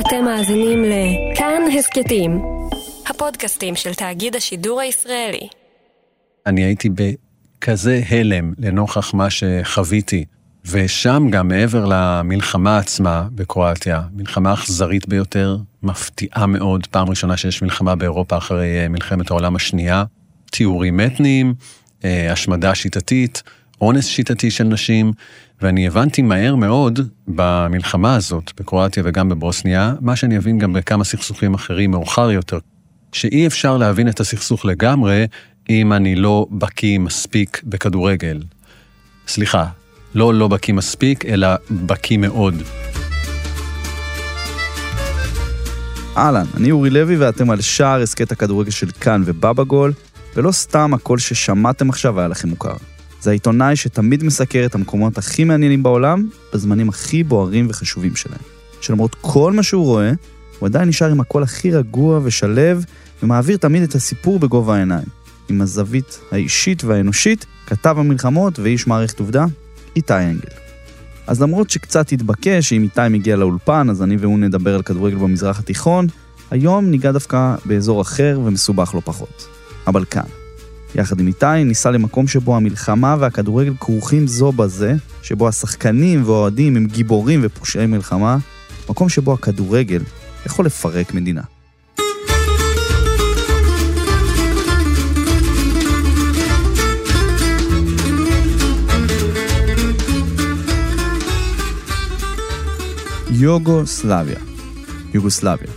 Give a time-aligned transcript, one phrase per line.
[0.00, 2.42] אתם מאזינים לכאן הסכתים,
[3.06, 5.48] הפודקאסטים של תאגיד השידור הישראלי.
[6.46, 10.24] אני הייתי בכזה הלם לנוכח מה שחוויתי,
[10.70, 17.94] ושם גם מעבר למלחמה עצמה בקרואטיה, מלחמה אכזרית ביותר, מפתיעה מאוד, פעם ראשונה שיש מלחמה
[17.94, 20.04] באירופה אחרי אה, מלחמת העולם השנייה,
[20.50, 21.54] תיאורים אתניים,
[22.04, 23.42] אה, השמדה שיטתית,
[23.80, 25.12] אונס שיטתי של נשים,
[25.62, 31.54] ואני הבנתי מהר מאוד במלחמה הזאת, בקרואטיה וגם בבוסניה, מה שאני אבין גם בכמה סכסוכים
[31.54, 32.58] אחרים מאוחר יותר,
[33.12, 35.26] שאי אפשר להבין את הסכסוך לגמרי
[35.70, 38.42] אם אני לא בקיא מספיק בכדורגל.
[39.28, 39.66] סליחה,
[40.14, 42.54] לא לא בקיא מספיק, אלא בקיא מאוד.
[46.16, 49.92] אהלן, אני אורי לוי ואתם על שער הסכת הכדורגל של כאן ובבא גול,
[50.36, 52.76] ולא סתם הקול ששמעתם עכשיו היה לכם מוכר.
[53.26, 58.40] זה העיתונאי שתמיד מסקר את המקומות הכי מעניינים בעולם, בזמנים הכי בוערים וחשובים שלהם.
[58.80, 60.12] שלמרות כל מה שהוא רואה,
[60.58, 62.84] הוא עדיין נשאר עם הקול הכי רגוע ושלב,
[63.22, 65.06] ומעביר תמיד את הסיפור בגובה העיניים.
[65.48, 69.44] עם הזווית האישית והאנושית, כתב המלחמות ואיש מערכת עובדה,
[69.96, 70.48] איתי אנגל.
[71.26, 75.58] אז למרות שקצת התבקש שאם איתי מגיע לאולפן, אז אני והוא נדבר על כדורגל במזרח
[75.58, 76.06] התיכון,
[76.50, 79.48] היום ניגע דווקא באזור אחר ומסובך לא פחות.
[79.86, 80.45] אבל כאן.
[80.94, 86.86] יחד עם איתי ניסה למקום שבו המלחמה והכדורגל כרוכים זו בזה, שבו השחקנים והאוהדים הם
[86.86, 88.36] גיבורים ופושעי מלחמה,
[88.90, 90.02] מקום שבו הכדורגל
[90.46, 91.42] יכול לפרק מדינה.
[103.30, 104.38] יוגוסלביה.
[105.14, 105.68] יוגוסלביה.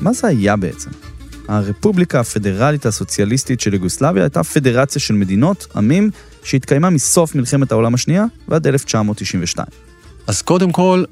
[0.00, 0.90] מה זה היה בעצם?
[1.50, 6.10] הרפובליקה הפדרלית הסוציאליסטית של יוגוסלביה הייתה פדרציה של מדינות, עמים,
[6.42, 9.66] שהתקיימה מסוף מלחמת העולם השנייה ועד 1992.
[10.26, 11.04] אז קודם כל,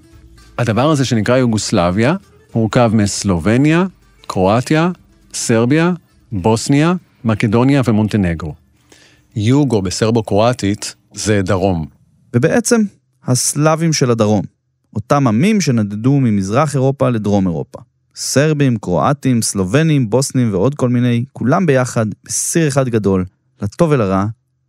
[0.58, 2.14] הדבר הזה שנקרא יוגוסלביה,
[2.54, 3.84] מורכב מסלובניה,
[4.26, 4.90] קרואטיה,
[5.34, 5.92] סרביה,
[6.32, 6.94] בוסניה,
[7.24, 8.54] מקדוניה ומונטנגרו.
[9.36, 11.86] יוגו בסרבו-קרואטית זה דרום.
[12.36, 12.80] ובעצם,
[13.24, 14.42] הסלאבים של הדרום.
[14.94, 17.87] אותם עמים שנדדו ממזרח אירופה לדרום אירופה.
[18.20, 23.24] סרבים, קרואטים, סלובנים, בוסנים ועוד כל מיני, כולם ביחד, בסיר אחד גדול,
[23.62, 24.24] לטוב ולרע,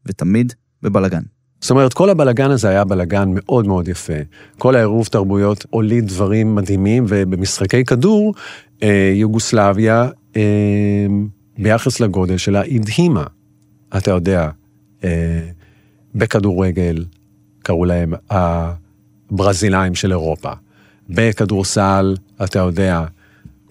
[0.05, 1.21] ותמיד בבלגן.
[1.61, 4.13] זאת אומרת, כל הבלגן הזה היה בלגן מאוד מאוד יפה.
[4.57, 8.33] כל העירוב תרבויות הוליד דברים מדהימים, ובמשחקי כדור,
[8.83, 11.07] אה, יוגוסלביה, אה,
[11.57, 13.23] ביחס לגודל שלה, הדהימה.
[13.97, 14.49] אתה יודע,
[15.03, 15.41] אה,
[16.15, 17.05] בכדורגל,
[17.63, 20.51] קראו להם הברזילאים של אירופה.
[21.09, 23.05] בכדורסל, אתה יודע,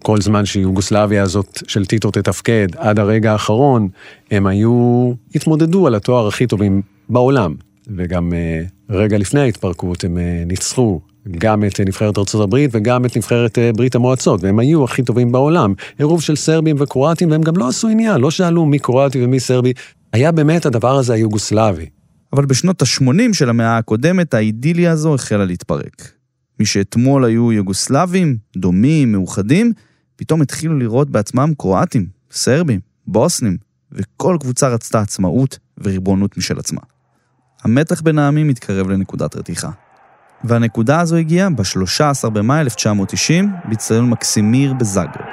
[0.03, 3.89] כל זמן שיוגוסלביה הזאת של טיטו תתפקד עד הרגע האחרון,
[4.31, 7.55] הם היו, התמודדו על התואר הכי טובים בעולם.
[7.97, 11.01] וגם אה, רגע לפני ההתפרקות הם אה, ניצחו
[11.39, 15.75] גם את נבחרת ארה"ב וגם את נבחרת אה, ברית המועצות, והם היו הכי טובים בעולם.
[15.99, 19.73] עירוב של סרבים וקרואטים, והם גם לא עשו עניין, לא שאלו מי קרואטי ומי סרבי.
[20.13, 21.87] היה באמת הדבר הזה היוגוסלבי.
[22.33, 26.13] אבל בשנות ה-80 של המאה הקודמת, האידיליה הזו החלה להתפרק.
[26.61, 29.73] מי שאתמול היו יוגוסלבים, דומים, מאוחדים,
[30.19, 33.57] פתאום התחילו לראות בעצמם קרואטים, סרבים, בוסנים,
[33.93, 36.81] וכל קבוצה רצתה עצמאות וריבונות משל עצמה.
[37.63, 39.71] המתח בין העמים התקרב לנקודת רתיחה.
[40.45, 45.27] והנקודה הזו הגיעה ב-13 במאי 1990, באצטדיון מקסימיר בזאגרב.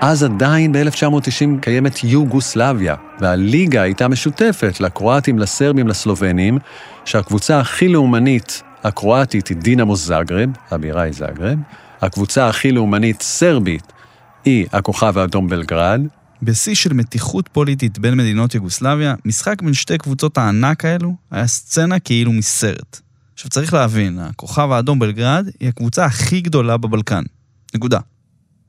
[0.00, 6.58] אז עדיין ב-1990 קיימת יוגוסלביה, והליגה הייתה משותפת לקרואטים, לסרבים, לסלובנים,
[7.04, 11.58] שהקבוצה הכי לאומנית הקרואטית היא דינמו זאגרב, הבירה היא זאגרב,
[12.00, 13.92] הקבוצה הכי לאומנית סרבית
[14.44, 16.00] היא הכוכב האדום בלגרד.
[16.42, 21.98] בשיא של מתיחות פוליטית בין מדינות יוגוסלביה, משחק בין שתי קבוצות הענק האלו היה סצנה
[21.98, 23.00] כאילו מסרט.
[23.34, 27.22] עכשיו צריך להבין, הכוכב האדום בלגרד היא הקבוצה הכי גדולה בבלקן.
[27.74, 27.98] נקודה.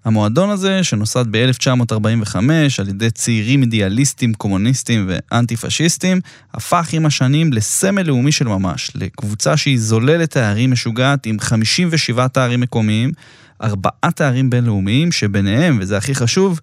[0.07, 2.35] המועדון הזה, שנוסד ב-1945
[2.79, 6.19] על ידי צעירים אידיאליסטים, קומוניסטים ואנטי-פשיסטים,
[6.53, 12.59] הפך עם השנים לסמל לאומי של ממש, לקבוצה שהיא זוללת תארים משוגעת עם 57 תארים
[12.59, 13.11] מקומיים,
[13.64, 16.59] ארבעה תארים בינלאומיים, שביניהם, וזה הכי חשוב,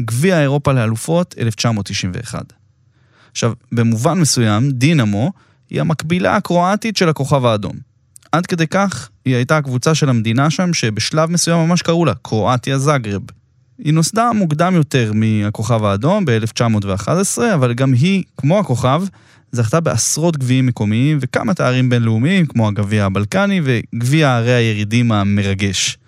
[0.00, 2.52] גביע אירופה לאלופות 1991.
[3.30, 5.32] עכשיו, במובן מסוים, דינמו
[5.70, 7.76] היא המקבילה הקרואטית של הכוכב האדום.
[8.32, 12.78] עד כדי כך, היא הייתה הקבוצה של המדינה שם, שבשלב מסוים ממש קראו לה קרואטיה
[12.78, 13.22] זאגרב.
[13.78, 17.08] היא נוסדה מוקדם יותר מהכוכב האדום ב-1911,
[17.54, 19.02] אבל גם היא, כמו הכוכב,
[19.52, 25.98] זכתה בעשרות גביעים מקומיים וכמה תארים בינלאומיים, כמו הגביע הבלקני וגביע ערי הירידים המרגש.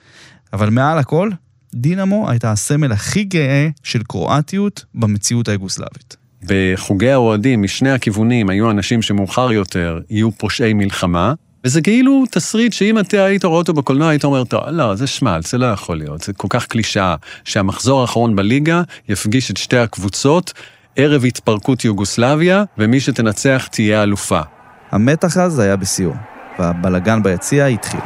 [0.52, 1.30] אבל מעל הכל,
[1.74, 6.16] דינמו הייתה הסמל הכי גאה של קרואטיות במציאות היוגוסלבית.
[6.44, 11.34] בחוגי האוהדים משני הכיוונים היו אנשים שמאוחר יותר יהיו פושעי מלחמה,
[11.64, 15.50] וזה כאילו תסריט שאם אתה היית רואה אותו בקולנוע, היית אומר, טוב, לא, זה שמלץ,
[15.50, 17.14] זה לא יכול להיות, זה כל כך קלישאה,
[17.44, 20.52] שהמחזור האחרון בליגה יפגיש את שתי הקבוצות
[20.96, 24.40] ערב התפרקות יוגוסלביה, ומי שתנצח תהיה אלופה.
[24.90, 26.12] המתח אז היה בשיאו,
[26.58, 28.00] והבלגן ביציע התחיל.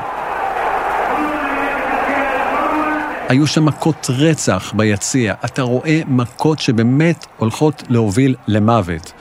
[3.28, 5.34] היו שם מכות רצח ביציע.
[5.44, 9.12] אתה רואה מכות שבאמת הולכות להוביל למוות.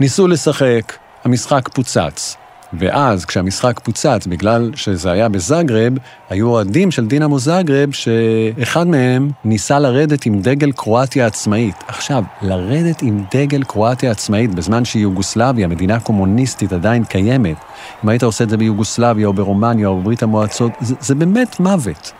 [0.00, 2.36] ניסו לשחק, המשחק פוצץ.
[2.72, 5.92] ואז, כשהמשחק פוצץ, בגלל שזה היה בזאגרב,
[6.30, 11.74] היו אוהדים של דינמו זאגרב, שאחד מהם ניסה לרדת עם דגל קרואטיה עצמאית.
[11.88, 17.56] עכשיו, לרדת עם דגל קרואטיה עצמאית בזמן שיוגוסלביה, מדינה קומוניסטית, עדיין קיימת,
[18.04, 22.12] אם היית עושה את זה ביוגוסלביה או ברומניה או בברית המועצות, זה, זה באמת מוות.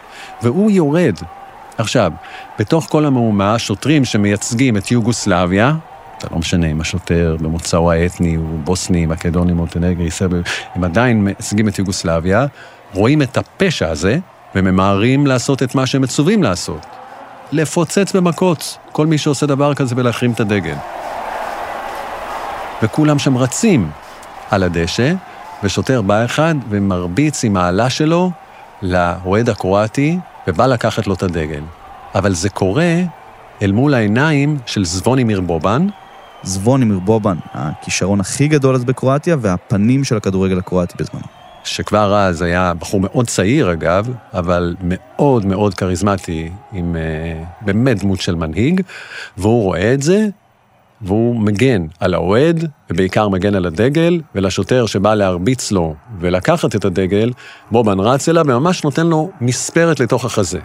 [0.42, 1.16] והוא יורד.
[1.78, 2.12] עכשיו,
[2.58, 5.74] בתוך כל המהומה, שוטרים שמייצגים את יוגוסלביה,
[6.22, 10.36] זה לא משנה אם השוטר במוצאו האתני הוא בוסני, מקדוני, מונטנגרי, סרבי,
[10.74, 12.46] הם עדיין מייצגים את יוגוסלביה,
[12.94, 14.18] רואים את הפשע הזה,
[14.54, 16.86] וממהרים לעשות את מה שהם מצווים לעשות.
[17.52, 20.74] לפוצץ במכות, כל מי שעושה דבר כזה ולהחרים את הדגל.
[22.82, 23.90] וכולם שם רצים
[24.50, 25.12] על הדשא,
[25.62, 28.30] ושוטר בא אחד ומרביץ עם האלה שלו
[28.82, 30.18] לאוהד הקרואטי,
[30.48, 31.62] ובא לקחת לו את הדגל.
[32.14, 32.94] אבל זה קורה
[33.62, 35.86] אל מול העיניים של זבונימיר בובן.
[36.42, 41.24] זבונימיר בובן, הכישרון הכי גדול אז בקרואטיה, והפנים של הכדורגל הקרואטי בזמנו.
[41.64, 48.20] שכבר אז היה בחור מאוד צעיר אגב, אבל מאוד מאוד כריזמטי, עם uh, באמת דמות
[48.20, 48.80] של מנהיג,
[49.36, 50.26] והוא רואה את זה,
[51.02, 57.30] והוא מגן על האוהד, ובעיקר מגן על הדגל, ולשוטר שבא להרביץ לו ולקחת את הדגל,
[57.70, 60.60] בובן רץ אליו וממש נותן לו מספרת לתוך החזה.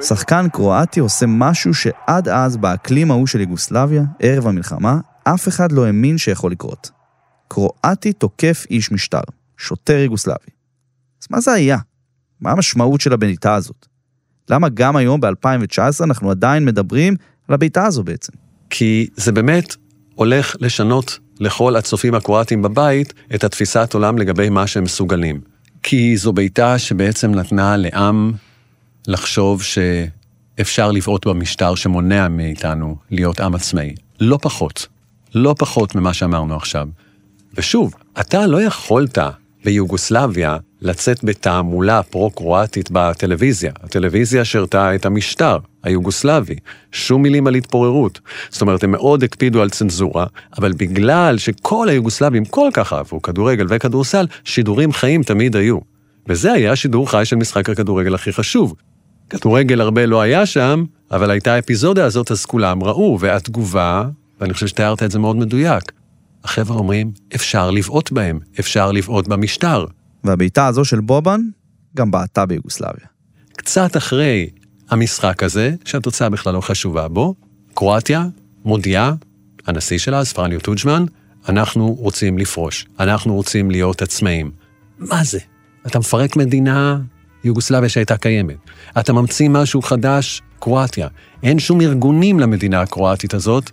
[0.00, 5.86] שחקן קרואטי עושה משהו שעד אז, באקלים ההוא של יוגוסלביה, ערב המלחמה, אף אחד לא
[5.86, 6.90] האמין שיכול לקרות.
[7.48, 9.20] קרואטי תוקף איש משטר,
[9.56, 10.50] שוטר יוגוסלבי.
[11.22, 11.78] אז מה זה היה?
[12.40, 13.86] מה המשמעות של הבעיטה הזאת?
[14.50, 17.14] למה גם היום, ב-2019, אנחנו עדיין מדברים
[17.48, 18.32] על הבעיטה הזו בעצם?
[18.70, 19.76] כי זה באמת
[20.14, 25.40] הולך לשנות לכל הצופים הקרואטים בבית את התפיסת עולם לגבי מה שהם מסוגלים.
[25.82, 28.32] כי זו בעיטה שבעצם נתנה לעם
[29.08, 33.94] לחשוב שאפשר לבעוט במשטר שמונע מאיתנו להיות עם עצמאי.
[34.20, 34.86] לא פחות.
[35.34, 36.88] לא פחות ממה שאמרנו עכשיו.
[37.56, 39.18] ושוב, אתה לא יכולת
[39.64, 43.72] ביוגוסלביה לצאת בתעמולה פרו-קרואטית בטלוויזיה.
[43.82, 46.56] הטלוויזיה שירתה את המשטר היוגוסלבי,
[46.92, 48.20] שום מילים על התפוררות.
[48.50, 50.26] זאת אומרת, הם מאוד הקפידו על צנזורה,
[50.58, 55.78] אבל בגלל שכל היוגוסלבים כל כך אהבו כדורגל וכדורסל, שידורים חיים תמיד היו.
[56.28, 58.74] וזה היה שידור חי של משחק הכדורגל הכי חשוב.
[59.30, 64.04] כדורגל הרבה לא היה שם, אבל הייתה האפיזודה הזאת, אז כולם ראו, והתגובה,
[64.40, 65.92] ואני חושב שתיארת את זה מאוד מדויק,
[66.44, 69.86] החבר'ה אומרים, אפשר לבעוט בהם, אפשר לבעוט במשטר.
[70.24, 71.40] והבעיטה הזו של בובן
[71.96, 73.06] גם בעטה ביוגוסלביה.
[73.56, 74.48] קצת אחרי
[74.90, 77.34] המשחק הזה, שהתוצאה בכלל לא חשובה בו,
[77.74, 78.26] קרואטיה
[78.64, 79.14] מודיעה,
[79.66, 81.04] הנשיא שלה, אז פרניו טוג'מן,
[81.48, 84.50] אנחנו רוצים לפרוש, אנחנו רוצים להיות עצמאים.
[84.98, 85.38] מה זה?
[85.86, 86.98] אתה מפרק מדינה,
[87.44, 88.56] יוגוסלביה שהייתה קיימת.
[88.98, 91.08] אתה ממציא משהו חדש, קרואטיה.
[91.42, 93.70] אין שום ארגונים למדינה הקרואטית הזאת.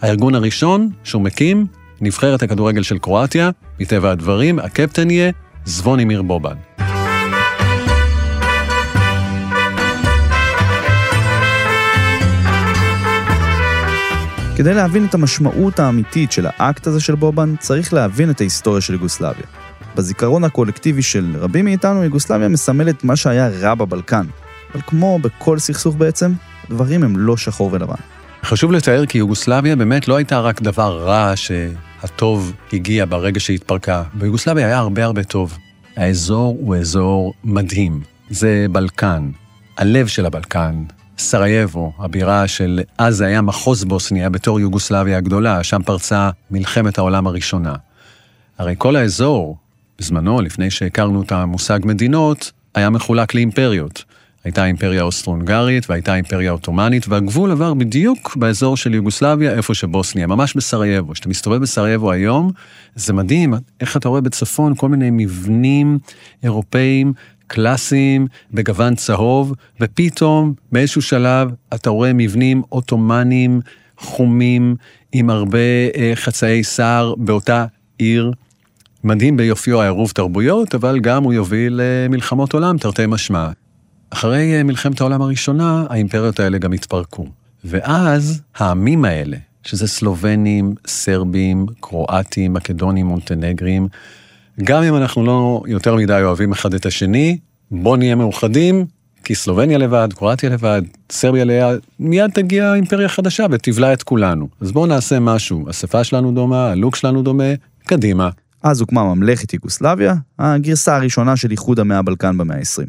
[0.00, 1.66] הארגון הראשון שהוא מקים,
[2.00, 5.30] נבחרת הכדורגל של קרואטיה, מטבע הדברים, הקפטן יהיה
[5.64, 6.54] זבונימיר בובן.
[14.56, 18.92] כדי להבין את המשמעות האמיתית של האקט הזה של בובן, צריך להבין את ההיסטוריה של
[18.92, 19.59] יוגוסלביה.
[19.96, 24.26] בזיכרון הקולקטיבי של רבים מאיתנו, יוגוסלביה מסמלת מה שהיה רע בבלקן.
[24.74, 26.32] אבל כמו בכל סכסוך בעצם,
[26.70, 27.94] דברים הם לא שחור ולבן.
[28.44, 34.02] חשוב לתאר כי יוגוסלביה באמת לא הייתה רק דבר רע שהטוב הגיע ברגע שהתפרקה.
[34.14, 35.58] ביוגוסלביה היה הרבה הרבה טוב.
[35.96, 38.00] האזור הוא אזור מדהים.
[38.30, 39.30] זה בלקן,
[39.78, 40.84] הלב של הבלקן,
[41.18, 47.26] סרייבו, הבירה של אז זה היה מחוז בוסניה בתור יוגוסלביה הגדולה, שם פרצה מלחמת העולם
[47.26, 47.74] הראשונה.
[48.58, 49.56] הרי כל האזור,
[50.00, 54.04] בזמנו, לפני שהכרנו את המושג מדינות, היה מחולק לאימפריות.
[54.44, 60.56] הייתה אימפריה אוסטרו-הונגרית והייתה אימפריה עות'מאנית, והגבול עבר בדיוק באזור של יוגוסלביה, איפה שבוסניה, ממש
[60.56, 61.12] בסרייבו.
[61.12, 62.50] כשאתה מסתובב בסרייבו היום,
[62.94, 65.98] זה מדהים איך אתה רואה בצפון כל מיני מבנים
[66.42, 67.12] אירופאים
[67.46, 73.60] קלאסיים בגוון צהוב, ופתאום באיזשהו שלב אתה רואה מבנים עות'מאנים
[73.98, 74.76] חומים
[75.12, 75.58] עם הרבה
[75.96, 77.66] אה, חצאי שר באותה
[77.98, 78.32] עיר.
[79.04, 83.48] מדהים ביופיו העירוב תרבויות, אבל גם הוא יוביל למלחמות עולם, תרתי משמע.
[84.10, 87.26] אחרי מלחמת העולם הראשונה, האימפריות האלה גם התפרקו.
[87.64, 93.88] ואז העמים האלה, שזה סלובנים, סרבים, קרואטים, מקדונים, מונטנגרים.
[94.64, 97.38] גם אם אנחנו לא יותר מדי אוהבים אחד את השני,
[97.70, 98.86] בוא נהיה מאוחדים,
[99.24, 104.48] כי סלובניה לבד, קרואטיה לבד, סרביה ליד, מיד תגיע אימפריה חדשה ותבלע את כולנו.
[104.60, 107.52] אז בואו נעשה משהו, השפה שלנו דומה, הלוק שלנו דומה,
[107.86, 108.30] קדימה.
[108.62, 112.86] אז הוקמה ממלכת יוגוסלביה, הגרסה הראשונה של איחוד המאה הבלקן במאה ה-20.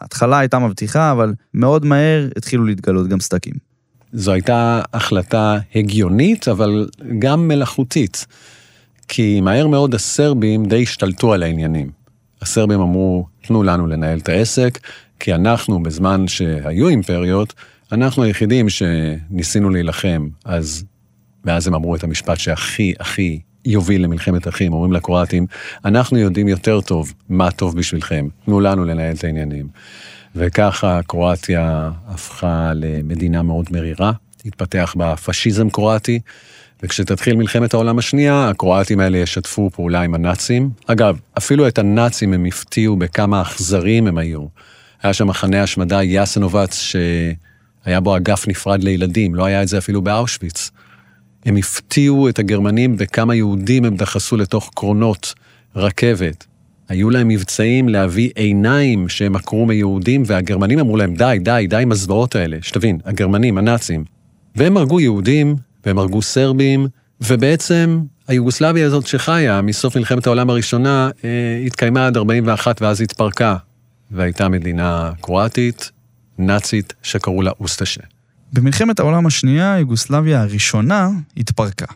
[0.00, 3.54] ההתחלה הייתה מבטיחה, אבל מאוד מהר התחילו להתגלות גם סדקים.
[4.12, 8.26] זו הייתה החלטה הגיונית, אבל גם מלאכותית.
[9.08, 11.90] כי מהר מאוד הסרבים די השתלטו על העניינים.
[12.42, 14.78] הסרבים אמרו, תנו לנו לנהל את העסק,
[15.20, 17.54] כי אנחנו, בזמן שהיו אימפריות,
[17.92, 20.84] אנחנו היחידים שניסינו להילחם, אז...
[21.44, 25.46] ואז הם אמרו את המשפט שהכי הכי יוביל למלחמת אחים, אומרים לקרואטים,
[25.84, 29.68] אנחנו יודעים יותר טוב מה טוב בשבילכם, תנו לנו לנהל את העניינים.
[30.36, 34.12] וככה קרואטיה הפכה למדינה מאוד מרירה,
[34.44, 36.20] התפתח בה פשיזם קרואטי,
[36.82, 40.70] וכשתתחיל מלחמת העולם השנייה, הקרואטים האלה ישתפו פעולה עם הנאצים.
[40.86, 44.46] אגב, אפילו את הנאצים הם הפתיעו בכמה אכזרים הם היו.
[45.02, 50.02] היה שם מחנה השמדה יאסנובץ, שהיה בו אגף נפרד לילדים, לא היה את זה אפילו
[50.02, 50.70] באושוויץ.
[51.46, 55.34] הם הפתיעו את הגרמנים בכמה יהודים הם דחסו לתוך קרונות
[55.76, 56.46] רכבת.
[56.88, 61.92] היו להם מבצעים להביא עיניים שהם עקרו מיהודים, והגרמנים אמרו להם, די, די, די עם
[61.92, 62.58] הזוועות האלה.
[62.62, 64.04] שתבין, הגרמנים, הנאצים.
[64.56, 66.86] והם הרגו יהודים, והם הרגו סרבים,
[67.20, 73.56] ובעצם היוגוסלביה הזאת שחיה מסוף מלחמת העולם הראשונה, אה, התקיימה עד 41 ואז התפרקה,
[74.10, 75.90] והייתה מדינה קרואטית,
[76.38, 78.15] נאצית, שקראו לה אוסטשה.
[78.52, 81.86] במלחמת העולם השנייה, יוגוסלביה הראשונה התפרקה.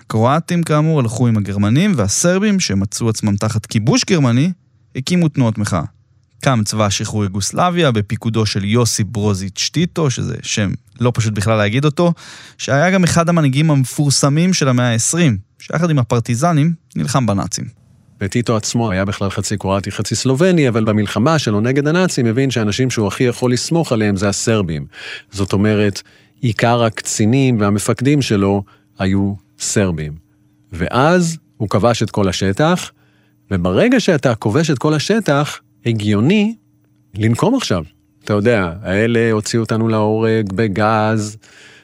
[0.00, 4.52] הקרואטים כאמור הלכו עם הגרמנים, והסרבים, שמצאו עצמם תחת כיבוש גרמני,
[4.96, 5.82] הקימו תנועות מחאה.
[6.40, 10.70] קם צבא שחרור יוגוסלביה בפיקודו של יוסי ברוזיץ' טיטו, שזה שם
[11.00, 12.12] לא פשוט בכלל להגיד אותו,
[12.58, 15.18] שהיה גם אחד המנהיגים המפורסמים של המאה ה-20,
[15.58, 17.83] שיחד עם הפרטיזנים נלחם בנאצים.
[18.20, 22.90] וטיטו עצמו היה בכלל חצי קרואטי, חצי סלובני, אבל במלחמה שלו נגד הנאצים הבין שהאנשים
[22.90, 24.86] שהוא הכי יכול לסמוך עליהם זה הסרבים.
[25.30, 26.02] זאת אומרת,
[26.40, 28.62] עיקר הקצינים והמפקדים שלו
[28.98, 30.12] היו סרבים.
[30.72, 32.90] ואז הוא כבש את כל השטח,
[33.50, 36.54] וברגע שאתה כובש את כל השטח, הגיוני
[37.14, 37.84] לנקום עכשיו.
[38.24, 41.36] אתה יודע, האלה הוציאו אותנו להורג בגז,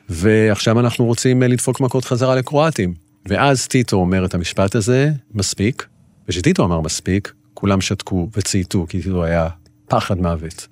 [0.09, 2.95] ועכשיו אנחנו רוצים לדפוק מכות חזרה לקרואטים.
[3.27, 5.87] ואז טיטו אומר את המשפט הזה, מספיק,
[6.31, 9.49] וכשטיטו אמר מספיק, כולם שתקו וצייתו, כי טיטו היה
[9.89, 10.67] פחד מוות.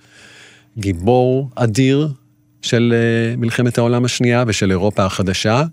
[0.78, 2.08] גיבור אדיר
[2.62, 5.64] של אה, מלחמת העולם השנייה ושל אירופה החדשה,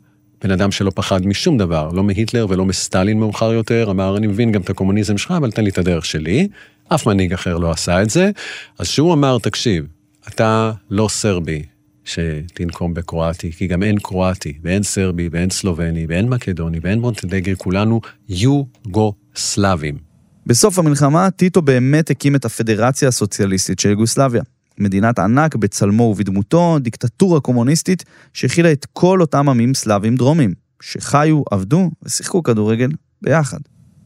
[0.44, 4.52] בן אדם שלא פחד משום דבר, לא מהיטלר ולא מסטלין מאוחר יותר, אמר, אני מבין
[4.52, 6.48] גם את הקומוניזם שלך, אבל תן לי את הדרך שלי.
[6.88, 8.32] אף מנהיג אחר לא עשה את זה.
[8.80, 9.86] אז שהוא אמר, תקשיב,
[10.28, 11.64] אתה לא סרבי
[12.06, 18.02] שתנקום בקרואטי, כי גם אין קרואטי, ואין סרבי, ואין סלובני, ואין מקדוני, ואין מונטנגר, כולנו
[18.30, 19.98] יוגוסלבים.
[20.46, 24.44] בסוף המלחמה, טיטו באמת הקים את הפדרציה הסוציאליסטית של יוגוסלביה.
[24.80, 31.92] מדינת ענק בצלמו ובדמותו, דיקטטורה קומוניסטית שהכילה את כל אותם עמים סלאבים דרומים, שחיו, עבדו
[32.04, 32.90] ושיחקו כדורגל
[33.22, 33.60] ביחד.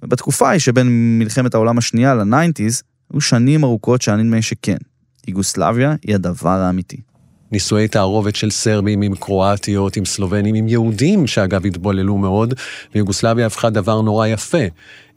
[0.04, 4.78] ובתקופה היא שבין מלחמת העולם השנייה ל nineties, היו שנים ארוכות שהיה נדמה שכן,
[5.28, 7.09] יוגוסלביה היא הדבר האמיתי.
[7.52, 12.54] נישואי תערובת של סרבים עם קרואטיות, עם סלובנים, עם יהודים, שאגב התבוללו מאוד,
[12.96, 14.64] ויוגוסלביה הפכה דבר נורא יפה.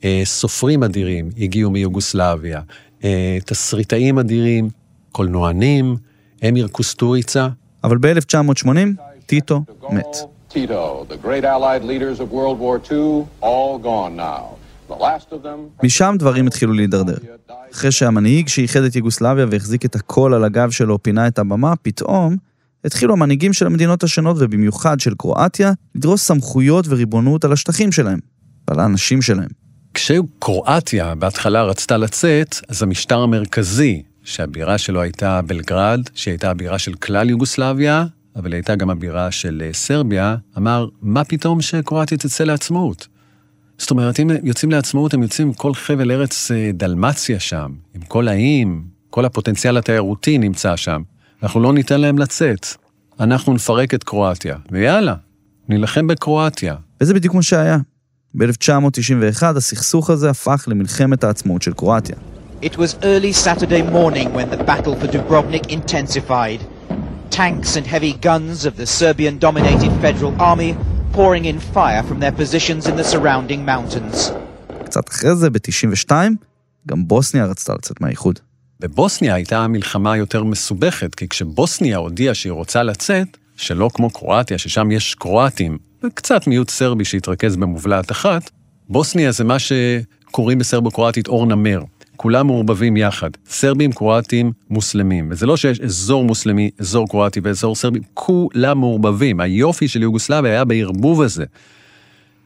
[0.05, 2.61] אה, סופרים אדירים הגיעו מיוגוסלביה,
[3.05, 4.69] אה, תסריטאים אדירים,
[5.13, 5.97] קולנוענים,
[6.49, 7.49] אמיר קוסטוריצה.
[7.85, 8.69] אבל ב-1980,
[9.27, 9.61] טיטו
[9.91, 10.17] מת.
[15.83, 17.17] משם דברים התחילו להידרדר.
[17.73, 22.37] אחרי שהמנהיג שאיחד את יוגוסלביה והחזיק את הכל על הגב שלו פינה את הבמה, פתאום
[22.85, 28.19] התחילו המנהיגים של המדינות השונות, ובמיוחד של קרואטיה, לדרוס סמכויות וריבונות על השטחים שלהם,
[28.69, 29.49] ועל האנשים שלהם.
[29.95, 37.31] כשקרואטיה בהתחלה רצתה לצאת, אז המשטר המרכזי, שהבירה שלו הייתה בלגרד, שהייתה הבירה של כלל
[37.31, 38.05] יוגוסלביה,
[38.37, 43.07] אבל היא הייתה גם הבירה של אה, סרביה, אמר, מה פתאום שקרואטיה תצא לעצמאות?
[43.83, 48.03] זאת אומרת, אם יוצאים לעצמאות, הם יוצאים עם כל חבל ארץ אה, דלמציה שם, עם
[48.03, 51.03] כל האיים, כל הפוטנציאל התיירותי נמצא שם.
[51.43, 52.67] אנחנו לא ניתן להם לצאת.
[53.21, 55.15] אנחנו נפרק את קרואטיה, ויאללה,
[55.69, 56.75] נילחם בקרואטיה.
[57.01, 57.79] וזה בדיוק מה שהיה.
[58.35, 62.17] ב-1991 הסכסוך הזה הפך למלחמת העצמאות של קרואטיה.
[62.63, 66.61] It was early Saturday morning when the battle for Dubrovnik intensified.
[67.31, 70.73] Tanks and heavy guns of the Serbian-dominated Federal Army
[71.13, 74.33] pouring in fire from their positions in the surrounding mountains.
[74.85, 76.11] קצת אחרי זה, ב-92,
[76.89, 78.39] גם בוסניה רצתה לצאת מהאיחוד.
[78.81, 84.91] בבוסניה הייתה מלחמה יותר מסובכת, כי כשבוסניה הודיעה שהיא רוצה לצאת, שלא כמו קרואטיה, ששם
[84.91, 88.51] יש קרואטים וקצת מיעוט סרבי שהתרכז במובלעת אחת.
[88.89, 91.83] בוסניה זה מה שקוראים בסרבו-קרואטית אור נמר.
[92.23, 95.29] כולם מעורבבים יחד, סרבים, קרואטים, מוסלמים.
[95.31, 99.41] וזה לא שיש אזור מוסלמי, אזור קרואטי ואזור סרבי, כולם מעורבבים.
[99.41, 101.45] היופי של יוגוסלביה היה בערבוב הזה.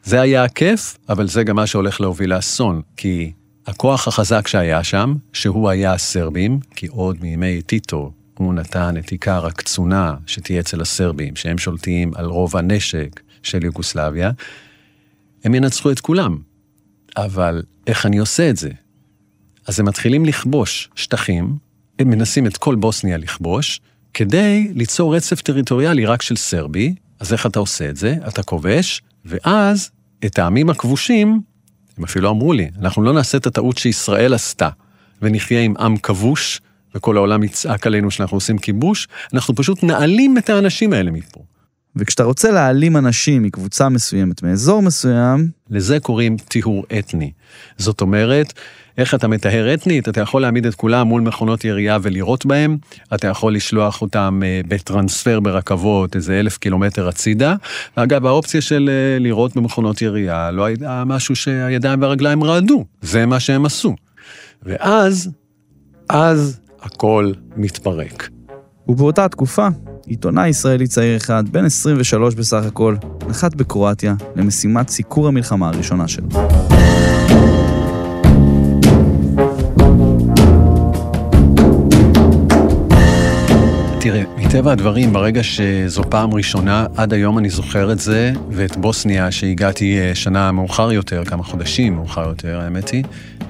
[0.05, 3.33] זה היה הכיף, אבל זה גם מה שהולך להוביל לאסון, כי
[3.67, 9.47] הכוח החזק שהיה שם, שהוא היה הסרבים, כי עוד מימי טיטו הוא נתן את עיקר
[9.47, 14.31] הקצונה שתהיה אצל הסרבים, שהם שולטים על רוב הנשק של יוגוסלביה,
[15.45, 16.39] הם ינצחו את כולם.
[17.17, 18.71] אבל איך אני עושה את זה?
[19.67, 21.57] אז הם מתחילים לכבוש שטחים,
[21.99, 23.81] הם מנסים את כל בוסניה לכבוש,
[24.15, 28.15] כדי ליצור רצף טריטוריאלי רק של סרבי, אז איך אתה עושה את זה?
[28.29, 29.91] אתה כובש, ואז
[30.27, 31.41] את העמים הכבושים,
[31.99, 34.69] הם אפילו אמרו לי, אנחנו לא נעשה את הטעות שישראל עשתה,
[35.23, 36.61] ונחיה עם עם כבוש,
[36.95, 41.41] וכל העולם יצעק עלינו שאנחנו עושים כיבוש, אנחנו פשוט נעלים את האנשים האלה מפה.
[41.97, 45.51] וכשאתה רוצה להעלים אנשים מקבוצה מסוימת, מאזור מסוים...
[45.71, 47.33] לזה קוראים טיהור אתני.
[47.79, 48.53] זאת אומרת,
[48.99, 50.09] איך אתה מטהר אתנית?
[50.09, 52.77] אתה יכול להעמיד את כולם מול מכונות ירייה ולירות בהם,
[53.15, 57.55] אתה יכול לשלוח אותם אה, בטרנספר ברכבות איזה אלף קילומטר הצידה.
[57.97, 63.41] ואגב, האופציה של אה, לירות במכונות ירייה לא הייתה משהו שהידיים והרגליים רעדו, זה מה
[63.41, 63.95] שהם עשו.
[64.63, 65.31] ואז,
[66.09, 68.29] אז הכל מתפרק.
[68.89, 69.69] ובאותה תקופה,
[70.07, 72.97] עיתונאי ישראלי צעיר אחד, בן 23 בסך הכל,
[73.29, 76.29] נחת בקרואטיה למשימת סיקור המלחמה הראשונה שלו.
[84.09, 89.31] תראה, מטבע הדברים, ברגע שזו פעם ראשונה, עד היום אני זוכר את זה, ואת בוסניה,
[89.31, 93.05] שהגעתי אה, שנה מאוחר יותר, כמה חודשים מאוחר יותר, האמת היא,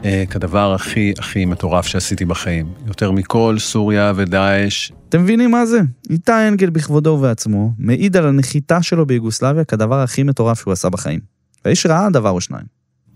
[0.05, 2.67] אה, כדבר הכי הכי מטורף שעשיתי בחיים.
[2.87, 4.93] יותר מכל, סוריה ודאעש.
[5.09, 5.81] אתם מבינים מה זה?
[6.11, 11.21] איתי אנגל בכבודו ובעצמו, מעיד על הנחיתה שלו ביוגוסלביה כדבר הכי מטורף שהוא עשה בחיים.
[11.65, 12.67] והאיש ראה דבר או שניים.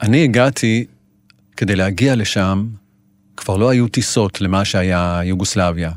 [0.02, 0.85] אני הגעתי,
[1.56, 2.66] כדי להגיע לשם,
[3.37, 5.90] כבר לא היו טיסות למה שהיה יוגוסלביה.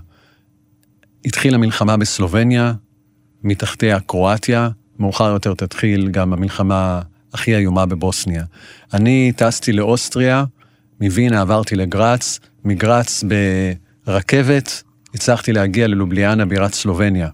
[1.26, 2.74] התחילה מלחמה בסלובניה,
[3.44, 7.02] מתחתיה קרואטיה, מאוחר יותר תתחיל גם המלחמה
[7.34, 8.44] הכי איומה בבוסניה.
[8.94, 10.46] אני טסתי לאוסטריה,
[11.02, 13.24] מווינה עברתי לגרץ, מגרץ
[14.08, 14.84] ברכבת
[15.14, 17.30] הצלחתי להגיע ללובליאנה, בירת סלובניה.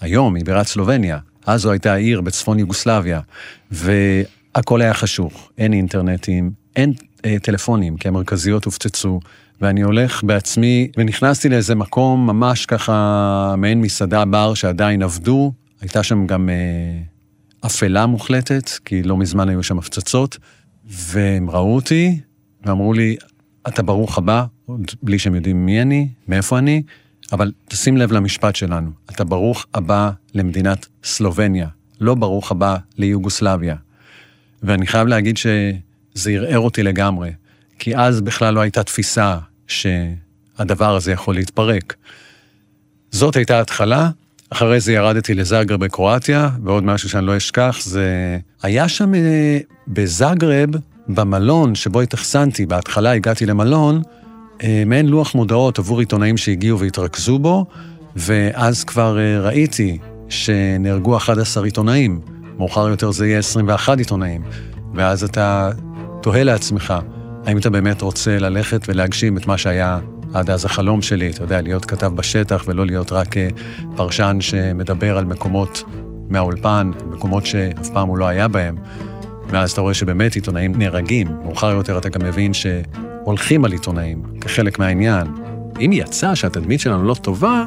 [0.00, 3.20] היום היא בירת סלובניה, אז זו הייתה עיר בצפון יוגוסלביה,
[3.70, 6.92] והכל היה חשוך, אין אינטרנטים, אין
[7.42, 9.20] טלפונים, כי המרכזיות הופצצו,
[9.60, 16.26] ואני הולך בעצמי, ונכנסתי לאיזה מקום ממש ככה, מעין מסעדה בר שעדיין עבדו, הייתה שם
[16.26, 16.54] גם אה,
[17.66, 20.38] אפלה מוחלטת, כי לא מזמן היו שם הפצצות,
[20.84, 22.20] והם ראו אותי,
[22.64, 23.16] ואמרו לי,
[23.68, 26.82] אתה ברוך הבא, עוד בלי שהם יודעים מי אני, מאיפה אני,
[27.32, 31.68] אבל תשים לב למשפט שלנו, אתה ברוך הבא למדינת סלובניה,
[32.00, 33.76] לא ברוך הבא ליוגוסלביה.
[34.62, 35.36] ואני חייב להגיד
[36.14, 37.30] שזה ערער אותי לגמרי,
[37.78, 41.94] כי אז בכלל לא הייתה תפיסה שהדבר הזה יכול להתפרק.
[43.10, 44.10] זאת הייתה התחלה,
[44.50, 48.38] אחרי זה ירדתי לזאגרב בקרואטיה, ועוד משהו שאני לא אשכח, זה...
[48.62, 50.68] היה שם אה, בזאגרב,
[51.08, 54.02] במלון שבו התאכסנתי, בהתחלה הגעתי למלון,
[54.62, 57.66] אה, מעין לוח מודעות עבור עיתונאים שהגיעו והתרכזו בו,
[58.16, 59.98] ואז כבר אה, ראיתי
[60.28, 62.20] שנהרגו 11 עיתונאים,
[62.58, 64.42] מאוחר יותר זה יהיה 21 עיתונאים,
[64.94, 65.70] ואז אתה
[66.22, 66.94] תוהה לעצמך,
[67.46, 69.98] האם אתה באמת רוצה ללכת ולהגשים את מה שהיה
[70.34, 73.48] עד אז החלום שלי, אתה יודע, להיות כתב בשטח ולא להיות רק אה,
[73.96, 75.84] פרשן שמדבר על מקומות
[76.28, 78.76] מהאולפן, מקומות שאף פעם הוא לא היה בהם.
[79.48, 81.28] ואז אתה רואה שבאמת עיתונאים נהרגים.
[81.42, 85.26] מאוחר יותר אתה גם מבין שהולכים על עיתונאים כחלק מהעניין.
[85.80, 87.64] אם יצא שהתדמית שלנו לא טובה,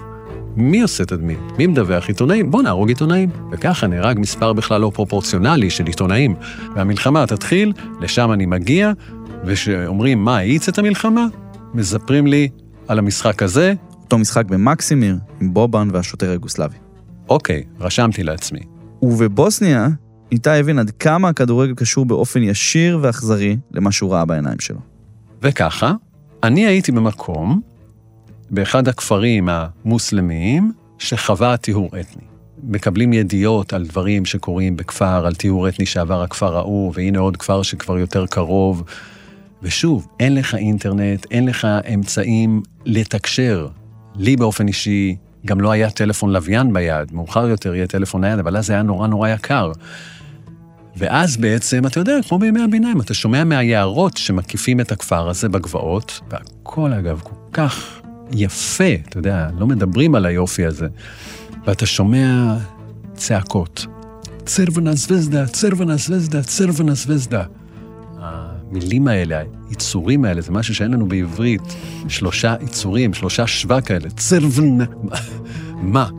[0.55, 1.39] מי עושה תדמית?
[1.57, 2.07] מי מדווח?
[2.07, 2.51] עיתונאים?
[2.51, 3.29] בוא נהרוג עיתונאים.
[3.51, 6.35] וככה נהרג מספר בכלל לא פרופורציונלי של עיתונאים.
[6.75, 8.91] והמלחמה תתחיל, לשם אני מגיע,
[9.45, 11.27] וכשאומרים מה האיץ את המלחמה,
[11.73, 12.49] מספרים לי
[12.87, 13.73] על המשחק הזה.
[14.03, 16.75] אותו משחק במקסימיר, עם בובן והשוטר היוגוסלבי.
[17.29, 18.59] אוקיי, רשמתי לעצמי.
[19.01, 19.87] ובבוסניה,
[20.31, 24.79] איתי הבין עד כמה הכדורגל קשור באופן ישיר ואכזרי למה שהוא ראה בעיניים שלו.
[25.41, 25.93] וככה,
[26.43, 27.61] אני הייתי במקום,
[28.49, 32.23] באחד הכפרים המוסלמיים, שחווה טיהור אתני.
[32.63, 37.61] מקבלים ידיעות על דברים שקורים בכפר, על טיהור אתני שעבר הכפר ההוא, והנה עוד כפר
[37.61, 38.83] שכבר יותר קרוב.
[39.61, 43.67] ושוב, אין לך אינטרנט, אין לך אמצעים לתקשר.
[44.15, 48.57] לי באופן אישי גם לא היה טלפון לוויין ביד, מאוחר יותר יהיה טלפון נייד, אבל
[48.57, 49.71] אז היה נורא נורא יקר.
[50.97, 56.21] ואז בעצם, אתה יודע, כמו בימי הביניים, אתה שומע מהיערות שמקיפים את הכפר הזה בגבעות,
[56.29, 60.87] והכל אגב כל כך יפה, אתה יודע, לא מדברים על היופי הזה,
[61.67, 62.57] ואתה שומע
[63.13, 63.85] צעקות,
[64.45, 67.43] צרבנה זווזדה, צרבנה זווזדה, צרבנה זווזדה.
[68.19, 71.75] המילים האלה, היצורים האלה, זה משהו שאין לנו בעברית.
[72.07, 74.85] שלושה יצורים, שלושה שווה כאלה, צרבנה,
[75.81, 76.09] מה?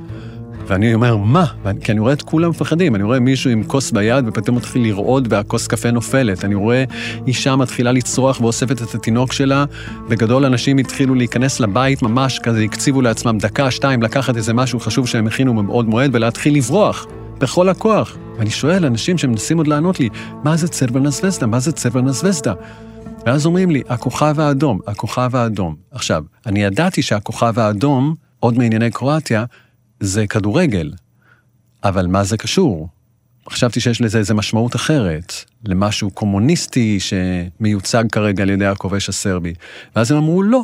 [0.68, 1.44] ואני אומר, מה?
[1.80, 5.28] כי אני רואה את כולם מפחדים, אני רואה מישהו עם כוס ביד ופתאום מתחיל לרעוד
[5.30, 6.44] והכוס קפה נופלת.
[6.44, 6.84] אני רואה
[7.26, 9.64] אישה מתחילה לצרוח ואוספת את התינוק שלה.
[10.08, 15.08] בגדול אנשים התחילו להיכנס לבית ממש כזה, הקציבו לעצמם דקה, שתיים, לקחת איזה משהו חשוב
[15.08, 17.06] שהם הכינו מבעוד מועד ולהתחיל לברוח.
[17.38, 18.16] בכל הכוח.
[18.38, 20.08] ואני שואל אנשים שמנסים עוד לענות לי,
[20.44, 21.46] מה זה צרבנה זווזדה?
[21.46, 22.54] מה זה צרבנה זווזדה?
[23.26, 25.74] ואז אומרים לי, הכוכב האדום, הכוכב האדום.
[25.90, 29.44] עכשיו, אני ידעתי שהכוכב האדום, עוד מענייני קרואטיה,
[30.00, 30.92] זה כדורגל.
[31.84, 32.88] אבל מה זה קשור?
[33.50, 35.32] חשבתי שיש לזה איזו משמעות אחרת,
[35.64, 39.54] למשהו קומוניסטי שמיוצג כרגע על ידי הכובש הסרבי.
[39.96, 40.62] ואז הם אמרו לא.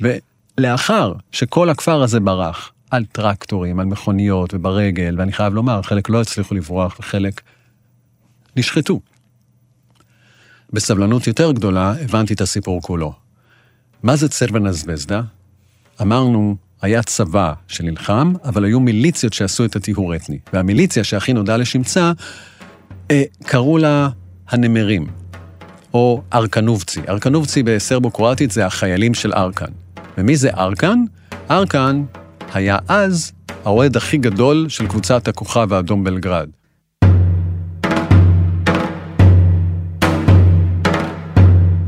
[0.00, 6.20] ולאחר שכל הכפר הזה ברח, על טרקטורים, על מכוניות וברגל, ואני חייב לומר, חלק לא
[6.20, 7.40] הצליחו לברוח וחלק
[8.56, 9.00] נשחטו.
[10.72, 13.12] בסבלנות יותר גדולה הבנתי את הסיפור כולו.
[14.02, 15.22] מה זה צרבנה זווזדה?
[16.02, 20.38] אמרנו, היה צבא שנלחם, אבל היו מיליציות שעשו את הטיהור אתני.
[20.52, 22.12] והמיליציה שהכי נודעה לשמצה,
[23.10, 24.08] אה, קראו לה
[24.48, 25.06] הנמרים,
[25.94, 27.00] או ארקנובצי.
[27.08, 29.70] ארקנובצי בסרבו-קרואטית זה החיילים של ארקן.
[30.18, 30.98] ומי זה ארקן?
[31.50, 32.02] ארקן
[32.54, 33.32] היה אז
[33.64, 36.48] האוהד הכי גדול של קבוצת הכוכב האדום בלגרד.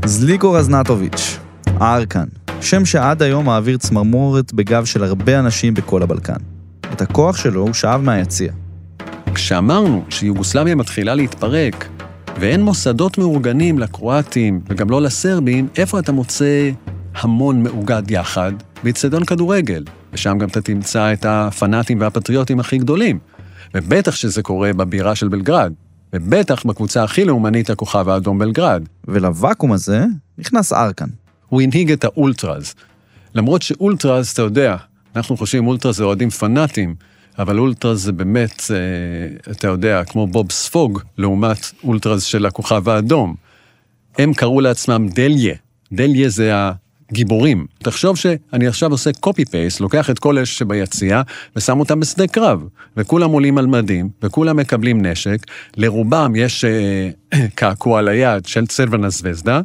[0.05, 1.39] זליגו רזנטוביץ',
[1.81, 2.25] ארקן,
[2.63, 6.33] שם שעד היום מעביר צמרמורת בגב של הרבה אנשים בכל הבלקן.
[6.93, 8.51] את הכוח שלו הוא שאב מהיציע.
[9.33, 11.87] כשאמרנו שיוגוסלביה מתחילה להתפרק,
[12.39, 16.69] ואין מוסדות מאורגנים לקרואטים וגם לא לסרבים, איפה אתה מוצא
[17.15, 18.51] המון מאוגד יחד?
[18.83, 19.83] באצטדיון כדורגל.
[20.13, 23.19] ושם גם אתה תמצא את הפנאטים והפטריוטים הכי גדולים.
[23.73, 25.73] ובטח שזה קורה בבירה של בלגרד.
[26.13, 28.83] ובטח בקבוצה הכי לאומנית, הכוכב האדום בלגרד.
[29.07, 30.05] ולוואקום הזה
[30.37, 31.22] נכנס ארקן.
[31.53, 32.75] הוא הנהיג את האולטראז.
[33.35, 34.75] למרות שאולטראז, אתה יודע,
[35.15, 36.95] אנחנו חושבים אולטראז זה אוהדים פנאטים,
[37.39, 43.35] אבל אולטראז זה באמת, אה, אתה יודע, כמו בוב ספוג, לעומת אולטראז של הכוכב האדום.
[44.17, 45.55] הם קראו לעצמם דליה.
[45.91, 46.51] דליה זה
[47.11, 47.65] גיבורים.
[47.79, 49.11] תחשוב שאני עכשיו עושה
[49.51, 51.21] פייסט, לוקח את כל אלה שביציע
[51.55, 52.63] ושם אותם בשדה קרב,
[52.97, 55.37] וכולם עולים על מדים, וכולם מקבלים נשק,
[55.77, 57.09] לרובם יש אה,
[57.55, 59.61] קעקוע על היד של צלבנה זווזדה,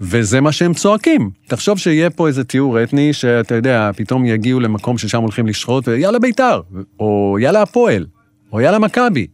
[0.00, 1.30] וזה מה שהם צועקים.
[1.46, 6.18] תחשוב שיהיה פה איזה תיאור אתני, שאתה יודע, פתאום יגיעו למקום ששם הולכים לשחוט, ויאללה
[6.18, 6.60] בית"ר,
[7.00, 8.06] או יאללה הפועל,
[8.52, 9.26] או יאללה מכבי.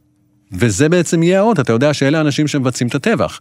[0.52, 3.40] וזה בעצם יהיה האות, אתה יודע שאלה האנשים שמבצעים את הטבח.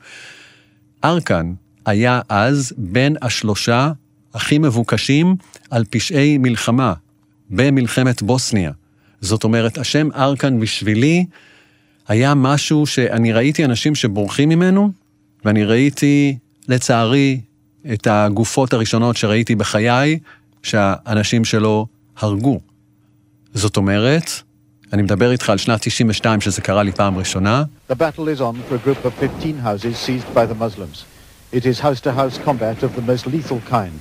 [1.03, 1.53] ארקן
[1.85, 3.91] היה אז בין השלושה
[4.33, 5.35] הכי מבוקשים
[5.69, 6.93] על פשעי מלחמה
[7.49, 8.71] במלחמת בוסניה.
[9.21, 11.25] זאת אומרת, השם ארקן בשבילי
[12.07, 14.91] היה משהו שאני ראיתי אנשים שבורחים ממנו,
[15.45, 16.37] ואני ראיתי,
[16.71, 17.41] לצערי,
[17.93, 20.19] את הגופות הראשונות שראיתי בחיי,
[20.63, 22.59] שהאנשים שלו הרגו.
[23.53, 24.31] זאת אומרת,
[24.93, 27.63] אני מדבר איתך על שנת 92, שזה קרה לי פעם ראשונה.
[27.89, 31.05] The battle is on for a group of 15 houses seized by the Muslims.
[31.53, 33.99] It is house-to-house combat of the most lethal kind.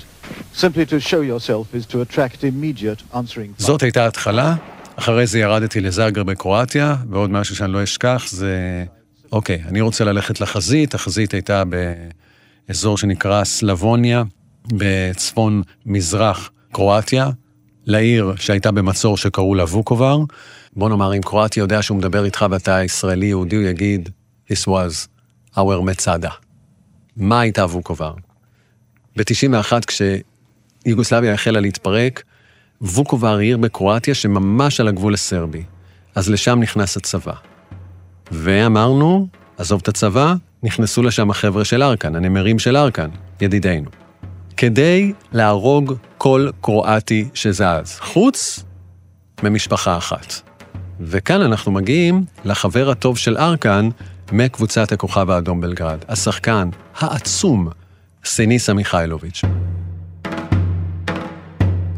[0.55, 3.53] Simply to show yourself is to attract immediate answering...
[3.59, 4.55] זאת הייתה התחלה,
[4.97, 8.85] אחרי זה ירדתי לזאגר בקרואטיה, ועוד משהו שאני לא אשכח זה...
[9.33, 11.63] אוקיי, אני רוצה ללכת לחזית, החזית הייתה
[12.71, 14.23] באזור שנקרא סלבוניה,
[14.73, 17.31] בצפון מזרח קרואטיה,
[17.87, 20.19] לעיר שהייתה במצור שקראו לה ווקובר.
[20.77, 24.09] בוא נאמר, אם קרואטיה יודע שהוא מדבר איתך ואתה ישראלי יהודי, הוא יגיד,
[24.49, 25.09] This was
[25.57, 26.31] our מצדה.
[27.17, 28.15] מה הייתה ווקובר?
[29.17, 32.23] ב-91, כשיוגוסלביה החלה להתפרק,
[32.81, 35.63] ווקובר היא עיר בקרואטיה שממש על הגבול הסרבי.
[36.15, 37.35] אז לשם נכנס הצבא.
[38.31, 39.29] ואמרנו,
[39.59, 43.09] עזוב את הצבא, נכנסו לשם החבר'ה של ארקן, הנמרים של ארקן,
[43.41, 43.91] ידידינו.
[44.57, 48.65] כדי להרוג כל קרואטי שזז, חוץ
[49.43, 50.35] ממשפחה אחת.
[51.01, 53.89] וכאן אנחנו מגיעים לחבר הטוב של ארקן,
[54.33, 56.69] מקבוצת הכוכב האדום בלגרד, השחקן
[56.99, 57.69] העצום,
[58.25, 59.43] סיניסה מיכאילוביץ'.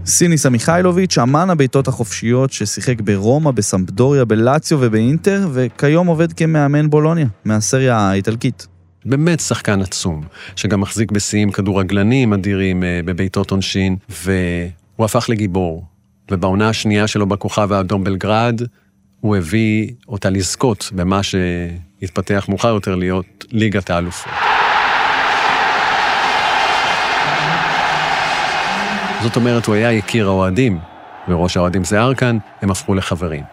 [0.06, 7.96] סיניסה מיכאילוביץ', אמן הבעיטות החופשיות ששיחק ברומא, בסמפדוריה, בלאציו ובאינטר, וכיום עובד כמאמן בולוניה, מהסריה
[7.96, 8.66] האיטלקית.
[9.04, 10.24] באמת שחקן עצום,
[10.56, 15.86] שגם מחזיק בשיאים כדורגלנים אדירים אה, בבעיטות עונשין, והוא הפך לגיבור.
[16.30, 18.60] ובעונה השנייה שלו בכוכב האדום בלגרד,
[19.20, 24.32] הוא הביא אותה לזכות במה שהתפתח מאוחר יותר להיות ליגת האלופות.
[29.22, 30.78] זאת אומרת, הוא היה יקיר האוהדים,
[31.28, 33.44] וראש האוהדים זה ארקן, הם הפכו לחברים.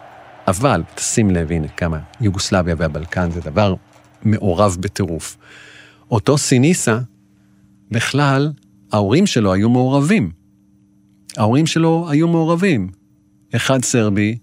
[0.48, 3.74] אבל תשים לב, הנה, כמה יוגוסלביה והבלקן זה דבר
[4.22, 5.36] מעורב בטירוף.
[6.10, 6.98] אותו סיניסה,
[7.90, 8.52] בכלל,
[8.92, 10.30] ההורים שלו היו מעורבים.
[11.36, 12.90] ההורים שלו היו מעורבים.
[13.56, 14.38] אחד סרבי,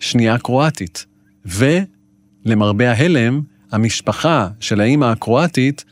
[0.00, 1.06] שנייה קרואטית.
[1.44, 3.40] ולמרבה ההלם,
[3.72, 5.84] המשפחה של האימא הקרואטית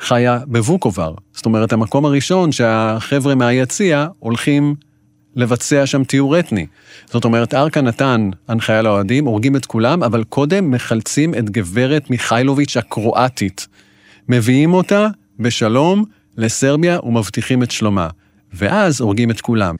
[0.00, 1.14] חיה בווקובר.
[1.32, 4.74] זאת אומרת, המקום הראשון שהחבר'ה מהיציע הולכים
[5.36, 6.66] לבצע שם טיור אתני.
[7.06, 12.76] זאת אומרת, ארקה נתן הנחיה לאוהדים, הורגים את כולם, אבל קודם מחלצים את גברת מיכאילוביץ'
[12.76, 13.66] הקרואטית.
[14.28, 15.08] מביאים אותה
[15.38, 16.04] בשלום
[16.36, 18.08] לסרביה ומבטיחים את שלומה.
[18.52, 19.74] ואז הורגים את כולם.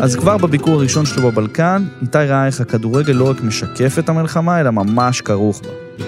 [0.00, 4.60] אז כבר בביקור הראשון שלו בבלקן, איתי ראה איך הכדורגל לא רק משקף את המלחמה,
[4.60, 6.04] אלא ממש כרוך בה.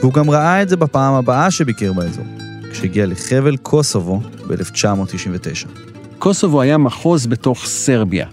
[0.00, 2.24] והוא גם ראה את זה בפעם הבאה שביקר באזור,
[2.72, 5.68] כשהגיע לחבל קוסובו ב-1999.
[6.18, 8.26] קוסובו היה מחוז בתוך סרביה.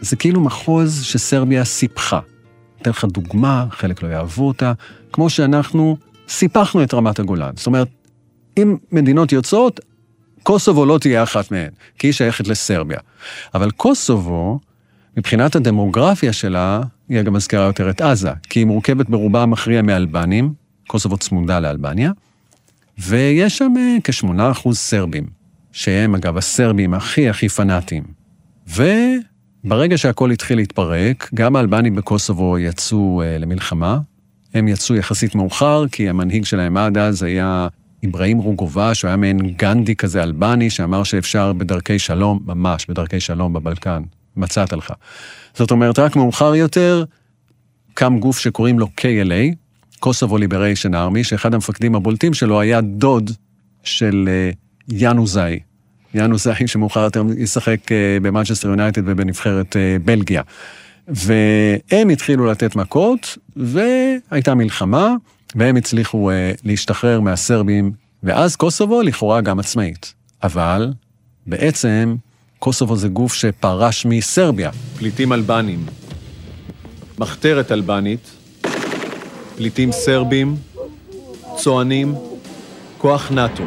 [0.00, 2.20] זה כאילו מחוז שסרביה סיפחה.
[2.82, 4.72] אתן לך דוגמה, חלק לא יאהבו אותה,
[5.12, 5.96] כמו שאנחנו
[6.28, 7.50] סיפחנו את רמת הגולן.
[7.56, 7.88] זאת אומרת,
[8.56, 9.80] אם מדינות יוצאות,
[10.42, 12.98] קוסובו לא תהיה אחת מהן, כי היא שייכת לסרביה.
[13.54, 14.60] אבל קוסובו,
[15.16, 20.52] מבחינת הדמוגרפיה שלה, היא גם מזכירה יותר את עזה, כי היא מורכבת ברובה המכריע מאלבנים,
[20.86, 22.12] קוסובו צמודה לאלבניה,
[22.98, 25.26] ויש שם אה, כשמונה אחוז סרבים,
[25.72, 28.04] שהם אגב הסרבים הכי הכי פנאטיים.
[28.68, 33.98] וברגע שהכל התחיל להתפרק, גם האלבנים בקוסובו יצאו uh, למלחמה.
[34.54, 37.68] הם יצאו יחסית מאוחר, כי המנהיג שלהם עד אז היה
[38.04, 43.52] אברהים רוגובה, שהוא היה מעין גנדי כזה אלבני, שאמר שאפשר בדרכי שלום, ממש בדרכי שלום
[43.52, 44.02] בבלקן.
[44.36, 44.92] מצאת לך.
[45.54, 47.04] זאת אומרת, רק מאוחר יותר
[47.94, 49.54] קם גוף שקוראים לו KLA,
[50.00, 53.30] קוסובו ליבריישן ארמי, שאחד המפקדים הבולטים שלו היה דוד
[53.84, 55.58] של uh, יאנו זאי.
[56.14, 60.42] יאנו זאי שמאוחר יותר ישחק uh, במנצ'סטר יונייטד ובנבחרת uh, בלגיה.
[61.08, 65.14] והם התחילו לתת מכות, והייתה מלחמה,
[65.54, 70.14] והם הצליחו uh, להשתחרר מהסרבים, ואז קוסובו לכאורה גם עצמאית.
[70.42, 70.92] אבל
[71.46, 72.16] בעצם
[72.58, 74.70] קוסובו זה גוף שפרש מסרביה.
[74.98, 75.86] פליטים אלבנים,
[77.18, 78.30] מחתרת אלבנית,
[79.56, 80.56] פליטים סרבים,
[81.56, 82.14] צוענים,
[82.98, 83.64] כוח נאט"ו.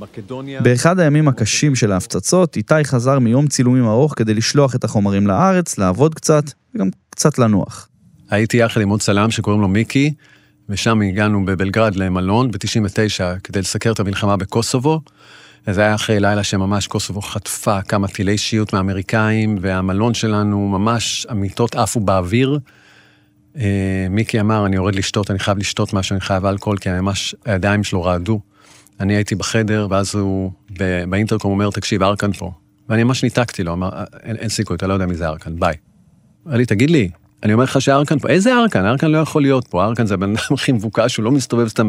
[0.00, 0.60] מקדוניה...
[0.60, 5.78] באחד הימים הקשים של ההפצצות, איתי חזר מיום צילומים ארוך כדי לשלוח את החומרים לארץ,
[5.78, 7.88] לעבוד קצת, וגם קצת לנוח.
[8.30, 10.14] הייתי יחד עם עוד צלם שקוראים לו מיקי,
[10.68, 15.00] ושם הגענו בבלגרד למלון ב-99 כדי לסקר את המלחמה בקוסובו.
[15.70, 21.74] זה היה אחרי לילה שממש קוסובו חטפה כמה טילי שיעוט מהאמריקאים, והמלון שלנו ממש, המיטות
[21.74, 22.58] עפו באוויר.
[23.56, 27.34] אה, מיקי אמר, אני יורד לשתות, אני חייב לשתות משהו, אני חייב אלכוהול, כי ממש
[27.44, 28.40] הידיים שלו רעדו.
[29.00, 30.52] אני הייתי בחדר, ואז הוא
[31.08, 32.52] באינטרקום אומר, תקשיב, ארקן פה.
[32.88, 35.74] ואני ממש ניתקתי לו, אמר, אין, אין סיכוי, אתה לא יודע מי זה ארקן, ביי.
[36.46, 37.10] אמר לי, תגיד לי,
[37.42, 38.86] אני אומר לך שארקן פה, איזה ארקן?
[38.86, 41.88] ארקן לא יכול להיות פה, ארקן זה הבן אדם הכי מבוקש, הוא לא מסתובב סתם.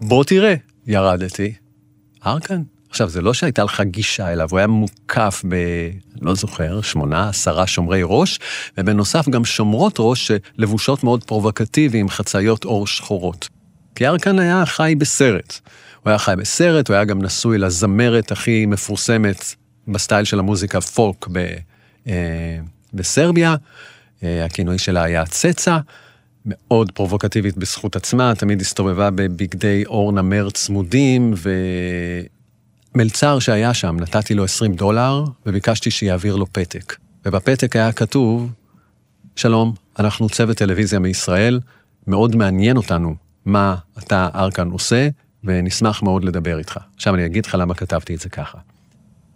[0.00, 0.54] בוא תראה,
[0.86, 1.52] ירדתי.
[2.26, 2.62] ארקן?
[2.90, 5.56] עכשיו, זה לא שהייתה לך גישה אליו, הוא היה מוקף ב...
[6.20, 8.38] לא זוכר, שמונה, עשרה שומרי ראש,
[8.78, 13.48] ובנוסף גם שומרות ראש שלבושות מאוד פרובוקטיבי עם חצאיות עור שחורות.
[13.94, 15.60] כי ארקן היה חי בסרט.
[16.02, 19.54] הוא היה חי בסרט, הוא היה גם נשוי לזמרת הכי מפורסמת
[19.88, 21.38] בסטייל של המוזיקה פולק ב,
[22.08, 22.58] אה,
[22.94, 23.54] בסרביה.
[24.24, 25.78] אה, הכינוי שלה היה צצה,
[26.46, 31.34] מאוד פרובוקטיבית בזכות עצמה, תמיד הסתובבה בבגדי אור נמר צמודים,
[32.94, 36.96] ומלצר שהיה שם, נתתי לו 20 דולר, וביקשתי שיעביר לו פתק.
[37.26, 38.52] ובפתק היה כתוב,
[39.36, 41.60] שלום, אנחנו צוות טלוויזיה מישראל,
[42.06, 45.08] מאוד מעניין אותנו מה אתה, ארקן, עושה,
[45.44, 46.78] ונשמח מאוד לדבר איתך.
[46.96, 48.58] עכשיו אני אגיד לך למה כתבתי את זה ככה.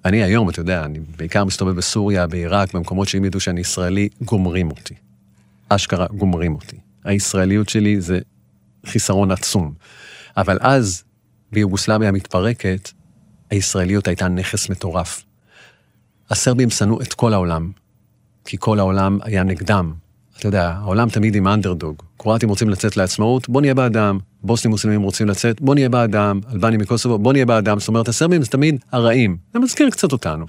[0.05, 4.71] אני היום, אתה יודע, אני בעיקר מסתובב בסוריה, בעיראק, במקומות שאם ידעו שאני ישראלי, גומרים
[4.71, 4.95] אותי.
[5.69, 6.77] אשכרה גומרים אותי.
[7.05, 8.19] הישראליות שלי זה
[8.87, 9.75] חיסרון עצום.
[10.37, 11.05] אבל אז,
[11.53, 12.91] ביוגוסלביה המתפרקת,
[13.51, 15.25] הישראליות הייתה נכס מטורף.
[16.31, 17.71] הסרבים שנאו את כל העולם,
[18.45, 19.95] כי כל העולם היה נגדם.
[20.39, 22.03] אתה יודע, העולם תמיד עם אנדרדוג.
[22.25, 24.19] קרואטים רוצים לצאת לעצמאות, בוא נהיה בעדם.
[24.43, 26.41] בוסנים מוסלמים רוצים לצאת, בוא נהיה בעדם.
[26.53, 27.79] אלבנים מקוסובו, בוא נהיה בעדם.
[27.79, 29.37] זאת אומרת, הסרבים זה תמיד הרעים.
[29.53, 30.47] זה מזכיר קצת אותנו.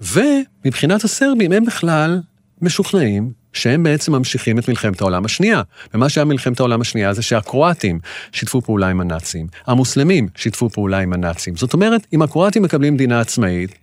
[0.00, 2.20] ומבחינת הסרבים, הם בכלל
[2.62, 5.62] משוכנעים שהם בעצם ממשיכים את מלחמת העולם השנייה.
[5.94, 7.98] ומה שהיה מלחמת העולם השנייה זה שהקרואטים
[8.32, 11.56] שיתפו פעולה עם הנאצים, המוסלמים שיתפו פעולה עם הנאצים.
[11.56, 13.78] זאת אומרת, אם הקרואטים מקבלים מדינה עצמאית,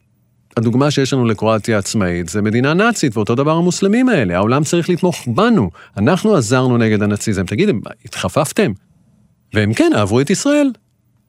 [0.57, 5.27] הדוגמה שיש לנו לקרואטיה עצמאית זה מדינה נאצית, ואותו דבר המוסלמים האלה, העולם צריך לתמוך
[5.27, 5.69] בנו.
[5.97, 7.45] אנחנו עזרנו נגד הנאציזם.
[7.45, 7.73] תגידו,
[8.05, 8.71] התחפפתם?
[9.53, 10.71] והם כן אהבו את ישראל.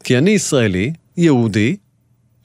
[0.04, 1.76] כי אני ישראלי, יהודי,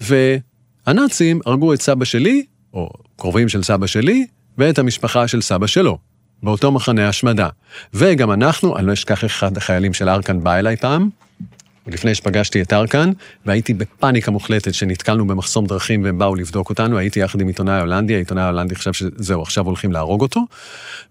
[0.01, 5.97] והנאצים הרגו את סבא שלי, או קרובים של סבא שלי, ואת המשפחה של סבא שלו,
[6.43, 7.49] באותו מחנה השמדה.
[7.93, 11.09] וגם אנחנו, אני לא אשכח אחד החיילים של ארקן בא אליי פעם,
[11.93, 13.11] לפני שפגשתי את ארקן,
[13.45, 18.15] והייתי בפאניקה מוחלטת שנתקלנו במחסום דרכים והם באו לבדוק אותנו, הייתי יחד עם עיתונאי הולנדי,
[18.15, 20.41] העיתונאי ההולנדי חשב שזהו, עכשיו הולכים להרוג אותו,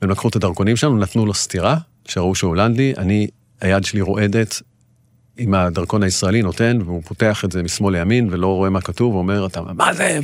[0.02, 3.26] והם לקחו את הדרכונים שלנו, נתנו לו סטירה, שראו שהוא הולנדי, אני,
[3.60, 4.62] היד שלי רועדת,
[5.38, 9.46] עם הדרכון הישראלי נותן, והוא פותח את זה משמאל לימין, ולא רואה מה כתוב, ואומר,
[9.46, 10.18] אתה, מה זה?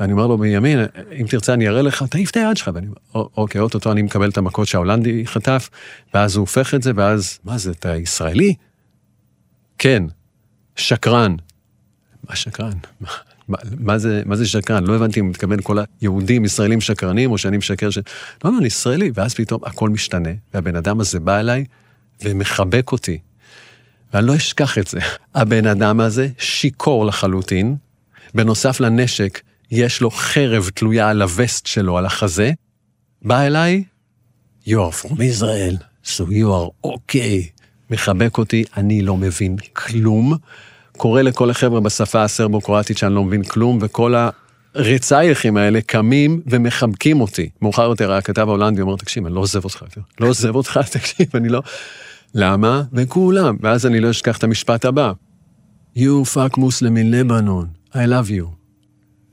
[0.00, 0.78] ואני אומר לו מימין,
[1.20, 2.70] אם תרצה אני אראה לך, תעיף את היד שלך.
[2.74, 5.70] ואני אומר, אוקיי, אוטוטו אני מקבל את המכות שההולנדי חטף,
[6.14, 8.54] ואז הוא הופך את זה, ואז, מה זה, אתה ישראלי?
[9.82, 10.02] כן,
[10.76, 11.36] שקרן.
[12.28, 12.72] מה שקרן?
[13.00, 14.84] מה, מה, זה, מה זה שקרן?
[14.84, 17.98] לא הבנתי אם מתכוון כל היהודים, ישראלים שקרנים, או שאני משקר ש...
[18.44, 19.10] לא, לא, אני ישראלי.
[19.14, 21.64] ואז פתאום הכל משתנה, והבן אדם הזה בא אליי
[22.24, 23.18] ומחבק אותי.
[24.14, 24.98] ואני לא אשכח את זה.
[25.34, 27.76] הבן אדם הזה שיכור לחלוטין,
[28.34, 29.40] בנוסף לנשק,
[29.70, 32.52] יש לו חרב תלויה על הווסט שלו, על החזה,
[33.22, 33.84] בא אליי,
[34.66, 37.51] you are from Israel, so you are okay.
[37.92, 40.36] מחבק אותי, אני לא מבין כלום.
[40.96, 44.14] קורא לכל החבר'ה בשפה הסרבו-קרואטית שאני לא מבין כלום, וכל
[44.74, 47.48] הרצייכים האלה קמים ומחבקים אותי.
[47.62, 49.84] מאוחר יותר הכתב ההולנדי אומר, תקשיב, אני לא עוזב אותך.
[50.20, 51.62] לא עוזב אותך, תקשיב, אני לא...
[52.34, 52.82] למה?
[52.92, 53.56] וכולם.
[53.60, 55.12] ואז אני לא אשכח את המשפט הבא.
[55.96, 58.46] You fuck Muslim in Lebanon, I love you.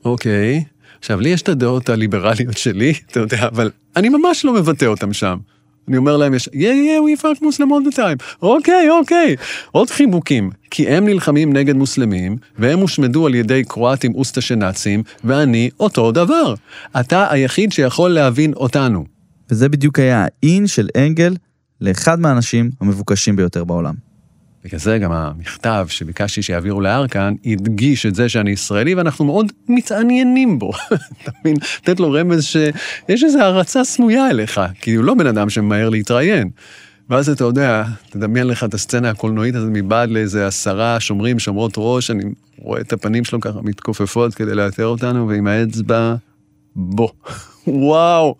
[0.04, 0.64] אוקיי.
[0.66, 0.80] Okay.
[0.98, 5.12] עכשיו, לי יש את הדעות הליברליות שלי, אתה יודע, אבל אני ממש לא מבטא אותם
[5.12, 5.38] שם.
[5.88, 8.38] אני אומר להם, יש, yeah, yeah, we fuck Muslim all the time.
[8.42, 9.36] אוקיי, אוקיי.
[9.72, 16.12] עוד חיבוקים, כי הם נלחמים נגד מוסלמים, והם הושמדו על ידי קרואטים אוסטשנאצים, ואני אותו
[16.12, 16.54] דבר.
[17.00, 19.04] אתה היחיד שיכול להבין אותנו.
[19.50, 21.36] וזה בדיוק היה האין של אנגל
[21.80, 24.09] לאחד מהאנשים המבוקשים ביותר בעולם.
[24.64, 30.58] בגלל זה גם המכתב שביקשתי שיעבירו לארקן, הדגיש את זה שאני ישראלי ואנחנו מאוד מתעניינים
[30.58, 30.72] בו.
[31.22, 31.56] אתה מבין?
[31.82, 36.50] לתת לו רמז שיש איזו הערצה סמויה אליך, כי הוא לא בן אדם שממהר להתראיין.
[37.10, 42.10] ואז אתה יודע, תדמיין לך את הסצנה הקולנועית הזאת מבעד לאיזה עשרה שומרים, שומרות ראש,
[42.10, 42.24] אני
[42.58, 46.14] רואה את הפנים שלו ככה מתכופפות כדי לאתר אותנו, ועם האצבע,
[46.76, 47.08] בוא.
[47.66, 48.34] וואו.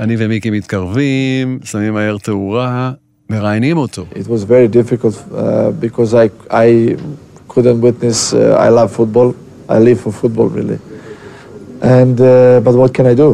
[0.00, 2.92] אני ומיקי מתקרבים, שמים מהר תאורה,
[3.30, 4.04] מראיינים אותו.
[4.14, 6.96] It was very difficult uh, because I, I
[7.48, 9.28] couldn't witness, uh, I love football,
[9.68, 10.78] I live for football really.
[11.98, 13.30] And, uh, but what can I do?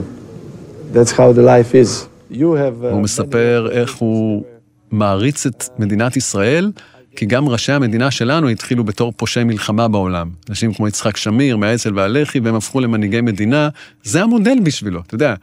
[0.95, 1.91] That's how the life is.
[2.31, 2.85] You have...
[2.85, 4.45] Uh, הוא מספר איך הוא
[4.91, 6.71] מעריץ את מדינת ישראל,
[7.17, 10.31] כי גם ראשי המדינה שלנו התחילו בתור פושעי מלחמה בעולם.
[10.51, 13.69] אנשים כמו יצחק שמיר, מהאצ"ל והלח"י, והם הפכו למנהיגי מדינה,
[14.05, 15.35] זה המודל בשבילו, אתה יודע.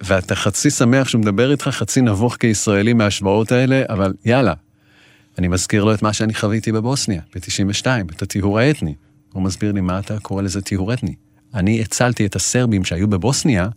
[0.00, 4.54] ואתה חצי שמח שהוא מדבר איתך, חצי נבוך כישראלי מההשוואות האלה, אבל יאללה.
[5.38, 7.86] אני מזכיר לו את מה שאני חוויתי בבוסניה, ב-92,
[8.16, 8.94] את הטיהור האתני.
[9.32, 11.14] הוא מסביר לי, מה אתה קורא לזה טיהור אתני?
[11.54, 13.68] אני הצלתי את הסרבים שהיו בבוסניה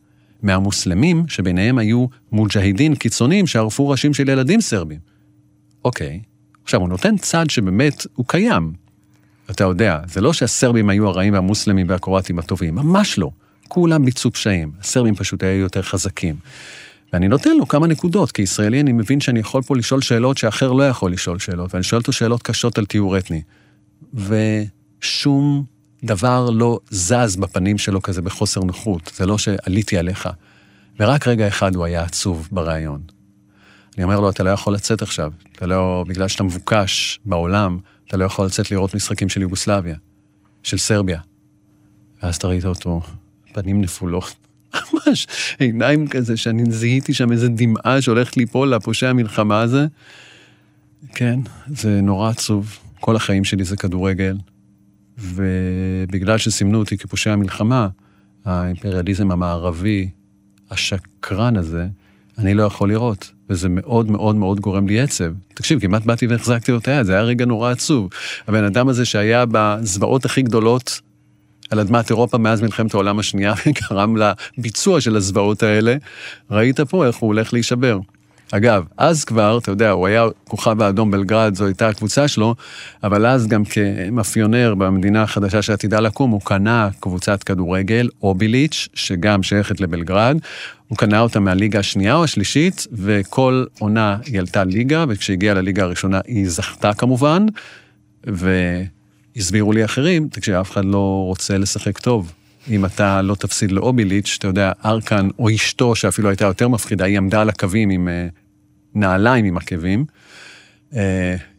[0.41, 4.99] מהמוסלמים, שביניהם היו מוג'הידין קיצוניים שערפו ראשים של ילדים סרבים.
[5.86, 6.21] אוקיי,
[6.63, 8.73] עכשיו, הוא נותן צד שבאמת הוא קיים.
[9.51, 13.29] אתה יודע, זה לא שהסרבים היו הרעים והמוסלמים והקרואטים הטובים, ממש לא.
[13.67, 16.36] כולם ביצעו פשעים, הסרבים פשוט היו יותר חזקים.
[17.13, 20.71] ואני נותן לו כמה נקודות, כי ישראלי אני מבין שאני יכול פה לשאול שאלות שאחר
[20.71, 23.41] לא יכול לשאול שאלות, ואני שואל אותו שאלות קשות על טיהור אתני.
[24.13, 25.65] ושום
[26.04, 30.30] דבר לא זז בפנים שלו כזה בחוסר נוחות, זה לא שעליתי עליך.
[30.99, 33.02] ורק רגע אחד הוא היה עצוב בריאיון.
[33.97, 38.17] אני אומר לו, אתה לא יכול לצאת עכשיו, אתה לא, בגלל שאתה מבוקש בעולם, אתה
[38.17, 39.95] לא יכול לצאת לראות משחקים של יוגוסלביה,
[40.63, 41.19] של סרביה.
[42.23, 43.02] ואז אתה ראית אותו
[43.53, 44.35] פנים נפולות.
[44.93, 45.27] ממש
[45.59, 49.85] עיניים כזה, שאני זיהיתי שם איזה דמעה שהולכת ליפול לפושע המלחמה הזה.
[51.15, 52.77] כן, זה נורא עצוב.
[52.99, 54.37] כל החיים שלי זה כדורגל,
[55.17, 57.87] ובגלל שסימנו אותי כפושע המלחמה,
[58.45, 60.09] האימפריאליזם המערבי,
[60.71, 61.87] השקרן הזה,
[62.37, 65.33] אני לא יכול לראות, וזה מאוד מאוד מאוד גורם לי עצב.
[65.53, 68.10] תקשיב, כמעט באתי והחזקתי היד, זה היה רגע נורא עצוב.
[68.47, 71.01] הבן אדם הזה שהיה בזוועות הכי גדולות
[71.74, 74.15] על אדמת אירופה מאז מלחמת העולם השנייה, וגרם
[74.58, 75.96] לביצוע של הזוועות האלה,
[76.52, 78.00] ראית פה איך הוא הולך להישבר.
[78.52, 82.56] אגב, אז כבר, אתה יודע, הוא היה כוכב האדום בלגרד, זו הייתה הקבוצה שלו,
[83.04, 89.82] אבל אז גם כמאפיונר במדינה החדשה שעתידה לקום, הוא קנה קבוצת כדורגל, אוביליץ', שגם שייכת
[89.82, 90.38] לבלגרד.
[90.88, 96.19] הוא קנה אותה מהליגה השנייה או השלישית, וכל עונה היא עלתה ליגה, וכשהגיעה לליגה הראשונה
[96.28, 97.46] היא זכתה כמובן,
[99.36, 102.31] והסבירו לי אחרים, תקשיב, אף אחד לא רוצה לשחק טוב.
[102.69, 107.17] אם אתה לא תפסיד לאוביליץ', אתה יודע, ארקן או אשתו, שאפילו הייתה יותר מפחידה, היא
[107.17, 108.34] עמדה על הקווים עם uh,
[108.96, 110.06] נעליים עם עקבים,
[110.92, 110.96] uh,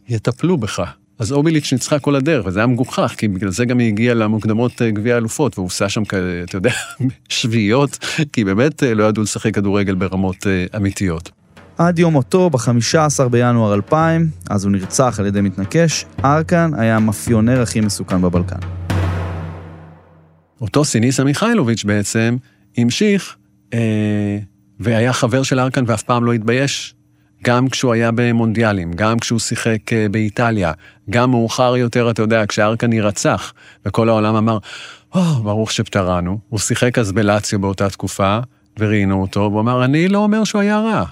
[0.09, 0.83] יטפלו בך.
[1.19, 4.81] אז אוביליץ' ניצחה כל הדרך, וזה היה מגוחך, כי בגלל זה גם היא הגיעה למוקדמות
[4.81, 6.71] אה, גביע האלופות, והוא עושה שם כאלה, אתה יודע,
[7.29, 7.97] שביעיות,
[8.33, 11.31] כי באמת אה, לא ידעו לשחק כדורגל ברמות אה, אמיתיות.
[11.77, 17.61] עד יום מותו, ב-15 בינואר 2000, אז הוא נרצח על ידי מתנקש, ארקן היה המאפיונר
[17.61, 18.59] הכי מסוכן בבלקן.
[20.61, 22.37] אותו סיניסה מיכאילוביץ' בעצם
[22.77, 23.35] המשיך
[23.73, 24.37] אה,
[24.79, 26.95] והיה חבר של ארקן ואף פעם לא התבייש,
[27.43, 30.71] גם כשהוא היה במונדיאלים, גם כשהוא שיחק אה, באיטליה,
[31.09, 33.53] גם מאוחר יותר, אתה יודע, כשארקן יירצח,
[33.85, 34.57] וכל העולם אמר,
[35.15, 36.39] או, oh, ברוך שפטרנו.
[36.49, 38.39] הוא שיחק אז בלציו באותה תקופה,
[38.79, 41.05] וראיינו אותו, והוא אמר, אני לא אומר שהוא היה רע.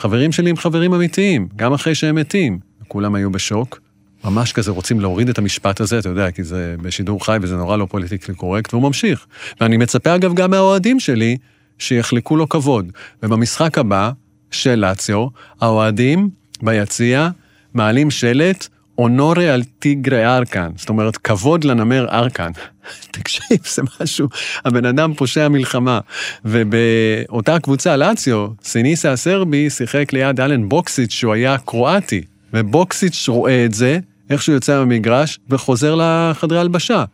[0.00, 2.58] חברים שלי הם חברים אמיתיים, גם אחרי שהם מתים.
[2.88, 3.80] כולם היו בשוק.
[4.24, 7.76] ממש כזה רוצים להוריד את המשפט הזה, אתה יודע, כי זה בשידור חי וזה נורא
[7.76, 9.26] לא politically correct, והוא ממשיך.
[9.60, 11.36] ואני מצפה אגב גם מהאוהדים שלי,
[11.78, 12.92] שיחלקו לו כבוד.
[13.22, 14.10] ובמשחק הבא
[14.50, 15.26] של לאציו,
[15.60, 16.30] האוהדים
[16.62, 17.28] ביציע
[17.74, 18.68] מעלים שלט
[19.00, 22.50] Onore alla tigre Arkan, זאת אומרת, כבוד לנמר ארקן.
[23.10, 24.28] תקשיב, זה משהו,
[24.64, 26.00] הבן אדם פושע מלחמה.
[26.44, 32.22] ובאותה קבוצה, לאציו, סיניסה הסרבי שיחק ליד אלן בוקסיץ', שהוא היה קרואטי,
[32.54, 33.98] ובוקסיץ' רואה את זה,
[34.30, 37.04] איך שהוא יוצא מהמגרש, וחוזר לחדרי הלבשה.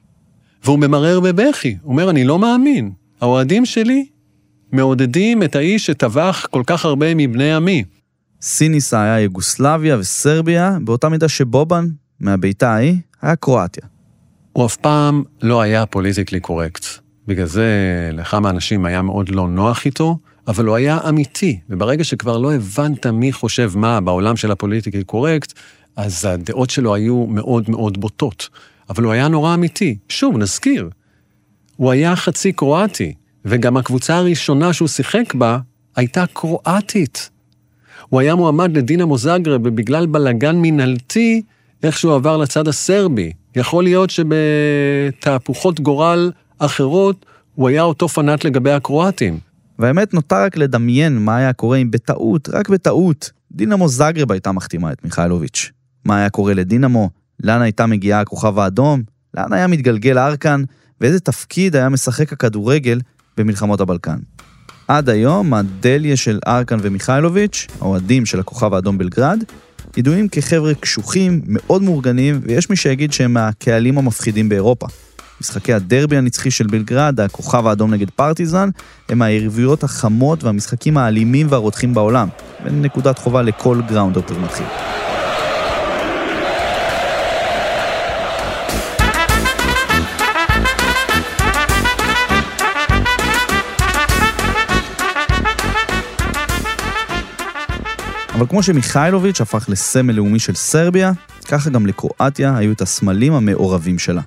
[0.64, 4.06] והוא ממרר בבכי, הוא אומר, אני לא מאמין, האוהדים שלי
[4.72, 7.84] מעודדים את האיש שטבח כל כך הרבה מבני עמי.
[8.42, 11.86] סיניסה היה יוגוסלביה וסרביה, באותה מידה שבובן,
[12.20, 13.82] מהביתה ההיא, היה קרואטיה.
[14.52, 16.84] הוא אף פעם לא היה פוליטיקלי קורקט.
[17.26, 17.66] בגלל זה
[18.12, 20.18] לכמה אנשים היה מאוד לא נוח איתו,
[20.48, 25.52] אבל הוא היה אמיתי, וברגע שכבר לא הבנת מי חושב מה בעולם של הפוליטיקלי קורקט,
[25.96, 28.48] אז הדעות שלו היו מאוד מאוד בוטות.
[28.90, 29.98] אבל הוא היה נורא אמיתי.
[30.08, 30.90] שוב, נזכיר,
[31.76, 33.14] הוא היה חצי קרואטי,
[33.44, 35.58] וגם הקבוצה הראשונה שהוא שיחק בה
[35.96, 37.30] הייתה קרואטית.
[38.08, 41.42] הוא היה מועמד לדינמו זאגרב, ובגלל בלגן מינהלתי,
[41.82, 43.32] איכשהו עבר לצד הסרבי.
[43.56, 49.38] יכול להיות שבתהפוכות גורל אחרות, הוא היה אותו פנאט לגבי הקרואטים.
[49.78, 54.92] והאמת, נותר רק לדמיין מה היה קורה אם בטעות, רק בטעות, דינמו זאגרב הייתה מחתימה
[54.92, 55.70] את מיכאלוביץ'.
[56.04, 57.10] מה היה קורה לדינמו?
[57.42, 59.02] לאן הייתה מגיעה הכוכב האדום?
[59.34, 60.62] לאן היה מתגלגל ארקן?
[61.00, 63.00] ואיזה תפקיד היה משחק הכדורגל
[63.36, 64.18] במלחמות הבלקן.
[64.88, 69.42] עד היום הדליה של ארקן ומיכאלוביץ', האוהדים של הכוכב האדום בלגרד,
[69.96, 74.86] ידועים כחבר'ה קשוחים, מאוד מאורגנים, ויש מי שיגיד שהם מהקהלים המפחידים באירופה.
[75.40, 78.68] משחקי הדרבי הנצחי של בלגרד, הכוכב האדום נגד פרטיזן,
[79.08, 82.28] הם היריבויות החמות והמשחקים האלימים והרותחים בעולם,
[82.64, 84.66] הן נקודת חובה לכל groundhopper מתחיל.
[98.36, 101.12] אבל כמו שמיכאילוביץ' הפך לסמל לאומי של סרביה,
[101.48, 104.22] ככה גם לקרואטיה היו את הסמלים המעורבים שלה.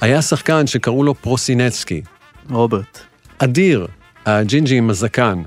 [0.00, 2.02] היה שחקן שקראו לו פרוסינצקי.
[2.50, 2.98] רוברט.
[3.38, 3.86] אדיר,
[4.26, 5.42] הג'ינג'י עם הזקן.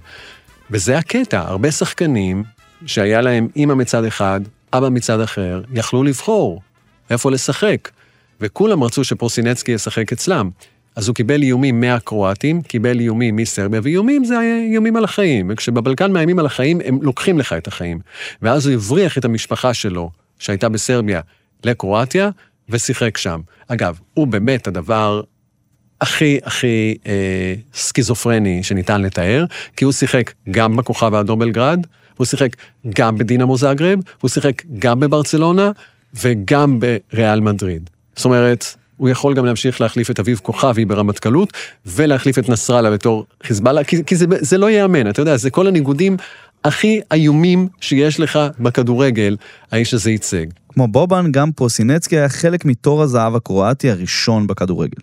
[0.71, 2.43] וזה הקטע, הרבה שחקנים
[2.85, 4.41] שהיה להם אימא מצד אחד,
[4.73, 6.61] אבא מצד אחר, יכלו לבחור
[7.09, 7.89] איפה לשחק.
[8.41, 10.49] וכולם רצו שפרוסינצקי ישחק אצלם.
[10.95, 14.35] אז הוא קיבל איומים מהקרואטים, קיבל איומים מסרביה, ואיומים זה
[14.71, 15.47] איומים על החיים.
[15.49, 17.99] וכשבבלקן מאיימים על החיים, הם לוקחים לך את החיים.
[18.41, 21.21] ואז הוא הבריח את המשפחה שלו, שהייתה בסרביה,
[21.63, 22.29] לקרואטיה,
[22.69, 23.41] ושיחק שם.
[23.67, 25.21] אגב, הוא באמת הדבר
[26.01, 29.45] הכי הכי אה, סכיזופרני שניתן לתאר,
[29.77, 31.87] כי הוא שיחק גם בכוכב האדום בלגרד,
[32.17, 32.55] הוא שיחק
[32.95, 35.71] גם בדינמו זאגרב, הוא שיחק גם בברצלונה
[36.13, 37.89] וגם בריאל מדריד.
[38.15, 38.65] זאת אומרת,
[38.97, 41.53] הוא יכול גם להמשיך להחליף את אביב כוכבי ברמטכ"לות,
[41.85, 45.67] ולהחליף את נסראללה בתור חיזבאללה, כי, כי זה, זה לא ייאמן, אתה יודע, זה כל
[45.67, 46.17] הניגודים
[46.63, 49.37] הכי איומים שיש לך בכדורגל,
[49.71, 50.45] האיש הזה ייצג.
[50.69, 55.01] כמו בובן, גם פרוסינצקי היה חלק מתור הזהב הקרואטי הראשון בכדורגל.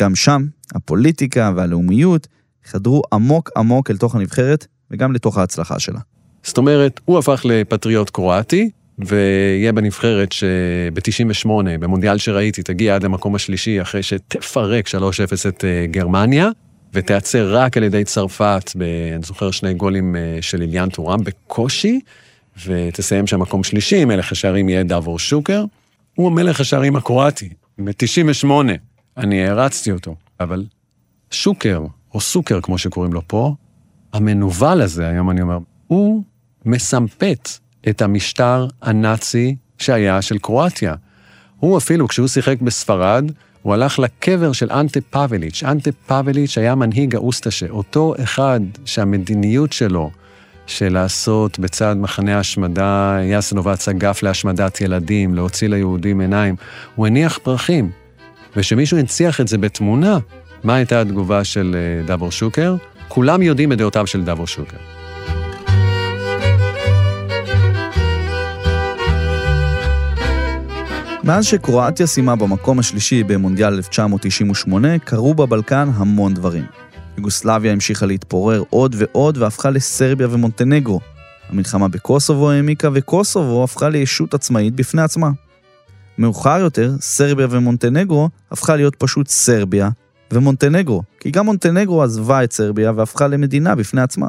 [0.00, 0.42] גם שם,
[0.74, 2.26] הפוליטיקה והלאומיות
[2.64, 6.00] חדרו עמוק עמוק אל תוך הנבחרת, וגם לתוך ההצלחה שלה.
[6.42, 11.48] זאת אומרת, הוא הפך לפטריוט קרואטי, ויהיה בנבחרת שב-98,
[11.80, 14.90] במונדיאל שראיתי, תגיע עד המקום השלישי אחרי שתפרק 3-0
[15.48, 16.48] את אה, גרמניה,
[16.94, 18.82] ותיעצר רק על ידי צרפת, ב,
[19.14, 22.00] אני זוכר שני גולים אה, של איליאן טורם בקושי,
[22.66, 25.64] ותסיים שם מקום שלישי, מלך השערים יהיה דאבור שוקר.
[26.14, 28.50] הוא המלך השערים הקרואטי, ב-98,
[29.16, 30.64] אני הערצתי אותו, אבל
[31.30, 31.82] שוקר,
[32.14, 33.54] או סוקר כמו שקוראים לו פה,
[34.12, 36.22] המנוול הזה, היום אני אומר, הוא
[36.64, 37.48] מסמפת
[37.90, 40.94] את המשטר הנאצי שהיה של קרואטיה.
[41.60, 43.30] הוא אפילו, כשהוא שיחק בספרד,
[43.62, 45.62] הוא הלך לקבר של אנטה פאבליץ'.
[45.62, 50.10] אנטה פאבליץ' היה מנהיג האוסטשה, אותו אחד שהמדיניות שלו
[50.66, 56.56] שלעשות בצד מחנה השמדה, יאסנובץ אגף להשמדת ילדים, להוציא ליהודים עיניים,
[56.94, 57.90] הוא הניח פרחים.
[58.56, 60.18] וכשמישהו הנציח את זה בתמונה,
[60.64, 62.76] מה הייתה התגובה של אה, דבור שוקר?
[63.08, 64.97] כולם יודעים את דעותיו של דבור שוקר.
[71.28, 76.64] מאז שקרואטיה סיימה במקום השלישי במונדיאל 1998, קרו בבלקן המון דברים.
[77.16, 81.00] יוגוסלביה המשיכה להתפורר עוד ועוד והפכה לסרביה ומונטנגרו.
[81.48, 85.30] המלחמה בקוסובו העמיקה וקוסובו הפכה לישות עצמאית בפני עצמה.
[86.18, 89.90] מאוחר יותר, סרביה ומונטנגרו הפכה להיות פשוט סרביה
[90.32, 94.26] ומונטנגרו, כי גם מונטנגרו עזבה את סרביה והפכה למדינה בפני עצמה.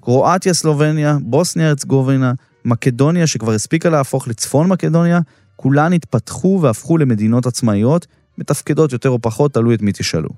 [0.00, 2.32] קרואטיה, סלובניה, בוסניה, ארצגובינה,
[2.64, 5.20] מקדוניה שכבר הספיקה להפוך לצפון מקדוניה,
[5.60, 8.06] כולן התפתחו והפכו למדינות עצמאיות,
[8.38, 10.28] מתפקדות יותר או פחות, תלוי את מי תשאלו.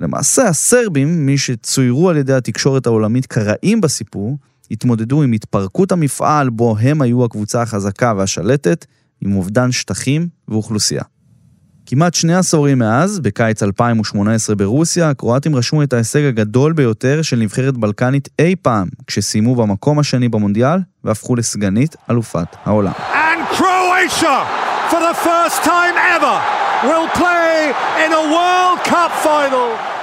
[0.00, 4.38] למעשה הסרבים, מי שצוירו על ידי התקשורת העולמית כרעים בסיפור,
[4.70, 8.86] התמודדו עם התפרקות המפעל בו הם היו הקבוצה החזקה והשלטת,
[9.20, 11.02] עם אובדן שטחים ואוכלוסייה.
[11.88, 17.76] כמעט שני עשורים מאז, בקיץ 2018 ברוסיה, הקרואטים רשמו את ההישג הגדול ביותר של נבחרת
[17.76, 22.92] בלקנית אי פעם, כשסיימו במקום השני במונדיאל והפכו לסגנית אלופת העולם.
[22.92, 24.38] And Croatia,
[24.90, 26.36] for the first time ever,
[26.88, 27.72] will play
[28.04, 29.96] in a World Cup final.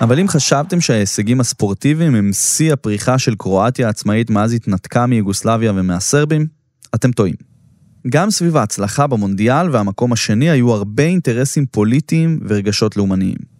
[0.00, 6.46] אבל אם חשבתם שההישגים הספורטיביים הם שיא הפריחה של קרואטיה העצמאית מאז התנתקה מיוגוסלביה ומהסרבים,
[6.94, 7.49] אתם טועים.
[8.08, 13.50] גם סביב ההצלחה במונדיאל והמקום השני היו הרבה אינטרסים פוליטיים ורגשות לאומניים.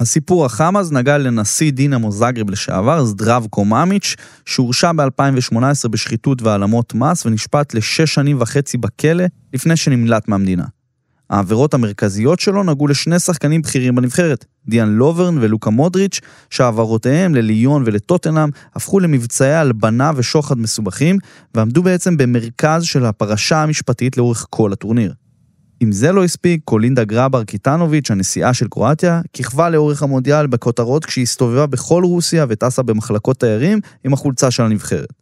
[0.00, 7.26] הסיפור החם אז נגע לנשיא דינמו זאגרב לשעבר, זדרב קומאמיץ', שהורשע ב-2018 בשחיתות והעלמות מס
[7.26, 10.64] ונשפט לשש שנים וחצי בכלא לפני שנמלט מהמדינה.
[11.32, 16.20] העבירות המרכזיות שלו נגעו לשני שחקנים בכירים בנבחרת, דיאן לוברן ולוקה מודריץ',
[16.50, 21.18] שהעברותיהם לליון ולטוטנהאם הפכו למבצעי הלבנה ושוחד מסובכים,
[21.54, 25.12] ועמדו בעצם במרכז של הפרשה המשפטית לאורך כל הטורניר.
[25.82, 31.22] אם זה לא הספיק, קולינדה גראבר קיטרוביץ', הנשיאה של קרואטיה, כיכבה לאורך המונדיאל בכותרות כשהיא
[31.22, 35.21] הסתובבה בכל רוסיה וטסה במחלקות תיירים עם החולצה של הנבחרת.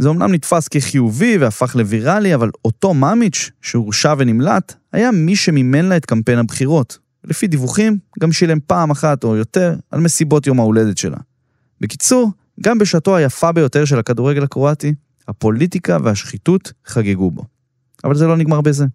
[0.00, 5.96] זה אומנם נתפס כחיובי והפך לוויראלי, אבל אותו מאמיץ', שהורשע ונמלט, היה מי שמימן לה
[5.96, 6.98] את קמפיין הבחירות.
[7.24, 11.16] לפי דיווחים, גם שילם פעם אחת או יותר על מסיבות יום ההולדת שלה.
[11.80, 14.94] בקיצור, גם בשעתו היפה ביותר של הכדורגל הקרואטי,
[15.28, 17.44] הפוליטיקה והשחיתות חגגו בו.
[18.04, 18.86] אבל זה לא נגמר בזה.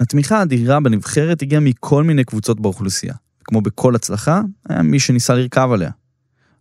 [0.00, 3.14] התמיכה האדירה בנבחרת הגיעה מכל מיני קבוצות באוכלוסייה.
[3.44, 5.90] כמו בכל הצלחה, היה מי שניסה לרכב עליה.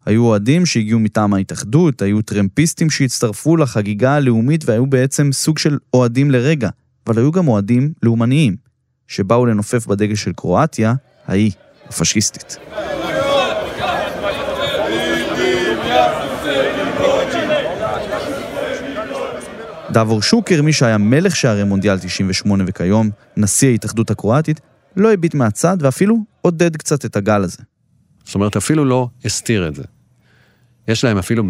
[0.06, 6.32] היו אוהדים שהגיעו מטעם ההתאחדות, היו טרמפיסטים שהצטרפו לחגיגה הלאומית והיו בעצם סוג של אוהדים
[6.32, 6.70] לרגע,
[7.08, 8.56] אבל היו גם אוהדים לאומניים,
[9.08, 10.94] שבאו לנופף בדגל של קרואטיה,
[11.28, 11.52] ההיא,
[11.88, 12.58] הפשיסטית.
[19.92, 24.62] דבור שוקר, מי שהיה מלך שערי מונדיאל 98 וכיום נשיא ההתאחדות הקרואטית,
[24.98, 27.64] לא הביט מהצד ואפילו עודד קצת את הגל הזה.
[28.30, 29.84] זאת אומרת, אפילו לא הסתיר את זה.
[30.88, 31.44] יש להם אפילו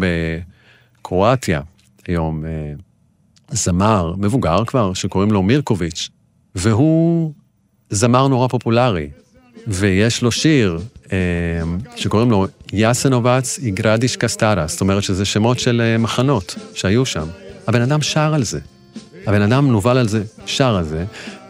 [0.98, 1.60] בקרואטיה
[2.06, 2.72] היום אה,
[3.50, 6.08] זמר מבוגר כבר, שקוראים לו מירקוביץ',
[6.54, 7.32] והוא
[7.90, 9.10] זמר נורא פופולרי,
[9.66, 10.78] ויש לו שיר
[11.12, 11.18] אה,
[11.96, 17.26] שקוראים לו יאסנובץ איגרדיש קסטרה, זאת אומרת שזה שמות של אה, מחנות שהיו שם.
[17.66, 18.60] הבן אדם שר על זה.
[19.26, 21.04] הבן אדם נובל על זה, שר על זה,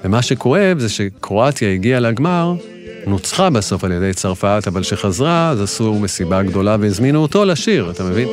[0.04, 2.54] ומה שכואב זה שקרואטיה הגיעה לגמר
[3.06, 8.04] נוצחה בסוף על ידי צרפת, אבל כשחזרה, אז עשו מסיבה גדולה והזמינו אותו לשיר, אתה
[8.04, 8.28] מבין?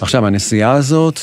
[0.00, 1.20] עכשיו, הנסיעה הזאת,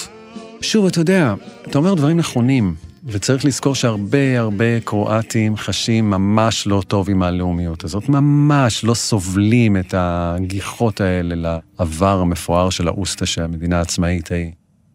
[0.62, 6.82] שוב, אתה יודע, אתה אומר דברים נכונים, וצריך לזכור שהרבה הרבה קרואטים חשים ממש לא
[6.88, 11.36] טוב עם הלאומיות הזאת, ממש לא סובלים את הגיחות האלה
[11.80, 14.52] לעבר המפואר של האוסטה שהמדינה העצמאית היא.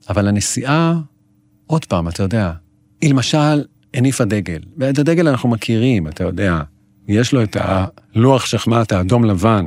[0.09, 0.95] אבל הנסיעה,
[1.67, 2.53] עוד פעם, אתה יודע,
[3.03, 6.61] היא למשל הניפה דגל, ואת הדגל אנחנו מכירים, אתה יודע,
[7.09, 9.65] יש לו את הלוח שחמט האדום-לבן,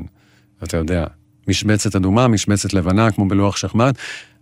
[0.64, 1.06] אתה יודע,
[1.48, 3.98] משבצת אדומה, משבצת לבנה, כמו בלוח שחמט,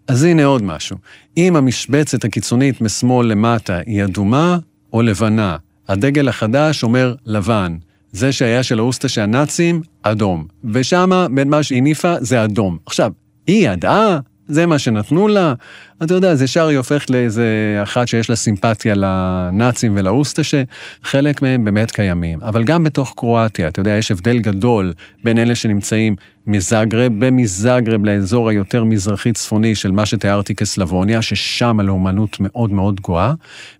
[0.08, 0.98] אז הנה עוד משהו.
[1.38, 4.58] אם המשבצת הקיצונית משמאל למטה היא אדומה
[4.94, 7.78] או לבנה, הדגל החדש אומר לבן.
[8.12, 10.48] זה שהיה של האוסטה של הנאצים, אדום.
[10.74, 12.78] ושמה, בין מה שהניפה, זה אדום.
[12.86, 13.12] עכשיו,
[13.48, 15.54] היא ידעה זה מה שנתנו לה,
[16.04, 20.64] אתה יודע, זה ישר היא הופכת לאיזה אחת שיש לה סימפתיה לנאצים ולאוסטשה,
[21.04, 22.39] חלק מהם באמת קיימים.
[22.41, 24.93] אבל גם בתוך קרואטיה, אתה יודע, יש הבדל גדול
[25.24, 26.16] בין אלה שנמצאים
[26.47, 33.34] מזאגרב, במזאגרב לאזור היותר מזרחי-צפוני של מה שתיארתי כסלבוניה, ששם הלאומנות מאוד מאוד גואה,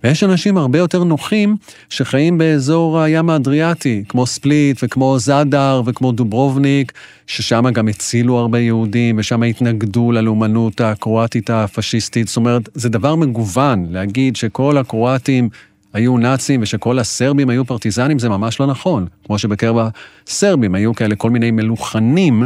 [0.04, 1.56] ויש אנשים הרבה יותר נוחים
[1.90, 6.92] שחיים באזור הים האדריאטי, כמו ספליט וכמו זאדר וכמו דוברובניק,
[7.28, 12.13] ששם גם הצילו הרבה יהודים, ושם התנגדו ללאומנות הקרואטית הפשיסטית.
[12.26, 15.50] זאת אומרת, זה דבר מגוחך להגיד שכל הקרואטים
[15.94, 19.06] היו נאצים ושכל הסרבים היו פרטיזנים, זה ממש לא נכון.
[19.26, 19.90] כמו שבקרב
[20.28, 22.44] הסרבים היו כאלה כל מיני מלוכנים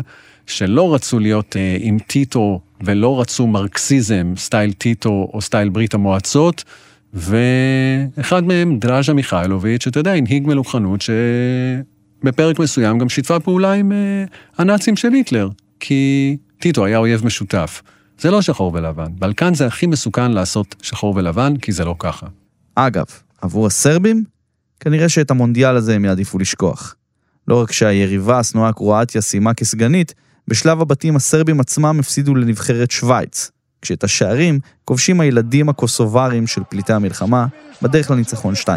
[0.47, 6.63] שלא רצו להיות אה, עם טיטו ולא רצו מרקסיזם, style טיטו או style ברית המועצות,
[7.13, 13.97] ואחד מהם, דראז'ה מיכאילוביץ', שאתה יודע, הנהיג מלוכנות שבפרק מסוים גם שיתפה פעולה עם אה,
[14.57, 15.49] הנאצים של היטלר,
[15.79, 17.81] כי טיטו היה אויב משותף.
[18.19, 19.11] זה לא שחור ולבן.
[19.19, 22.25] בלקן זה הכי מסוכן לעשות שחור ולבן, כי זה לא ככה.
[22.75, 23.05] אגב,
[23.41, 24.23] עבור הסרבים,
[24.79, 26.95] כנראה שאת המונדיאל הזה הם יעדיפו לשכוח.
[27.47, 30.13] לא רק שהיריבה השנואה קרואטיה סיימה כסגנית,
[30.47, 33.51] בשלב הבתים הסרבים עצמם הפסידו לנבחרת שווייץ,
[33.81, 37.45] כשאת השערים כובשים הילדים הקוסוברים של פליטי המלחמה
[37.81, 38.67] בדרך לניצחון 2-0.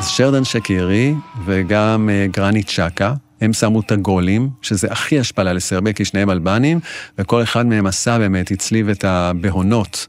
[0.00, 5.92] אז שרדן שקירי וגם אה, גרנית צ'קה, הם שמו את הגולים, שזה הכי השפלה לסרביה,
[5.92, 6.80] כי שניהם אלבנים,
[7.18, 10.06] וכל אחד מהם עשה באמת, הצליב את הבהונות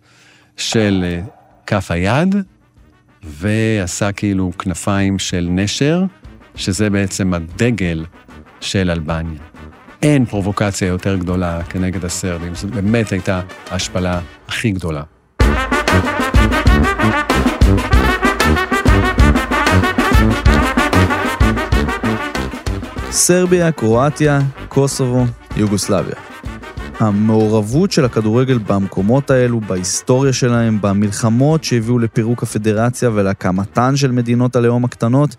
[0.57, 1.21] של אה,
[1.67, 2.35] כף היד,
[3.23, 6.03] ועשה כאילו כנפיים של נשר,
[6.55, 8.05] שזה בעצם הדגל
[8.61, 9.39] של אלבניה.
[10.01, 15.03] אין פרובוקציה יותר גדולה כנגד הסרבים, זו באמת הייתה ההשפלה הכי גדולה.
[23.13, 25.25] סרביה, קרואטיה, קוסובו,
[25.57, 26.15] יוגוסלביה.
[26.99, 34.85] המעורבות של הכדורגל במקומות האלו, בהיסטוריה שלהם, במלחמות שהביאו לפירוק הפדרציה ולהקמתן של מדינות הלאום
[34.85, 35.35] הקטנות,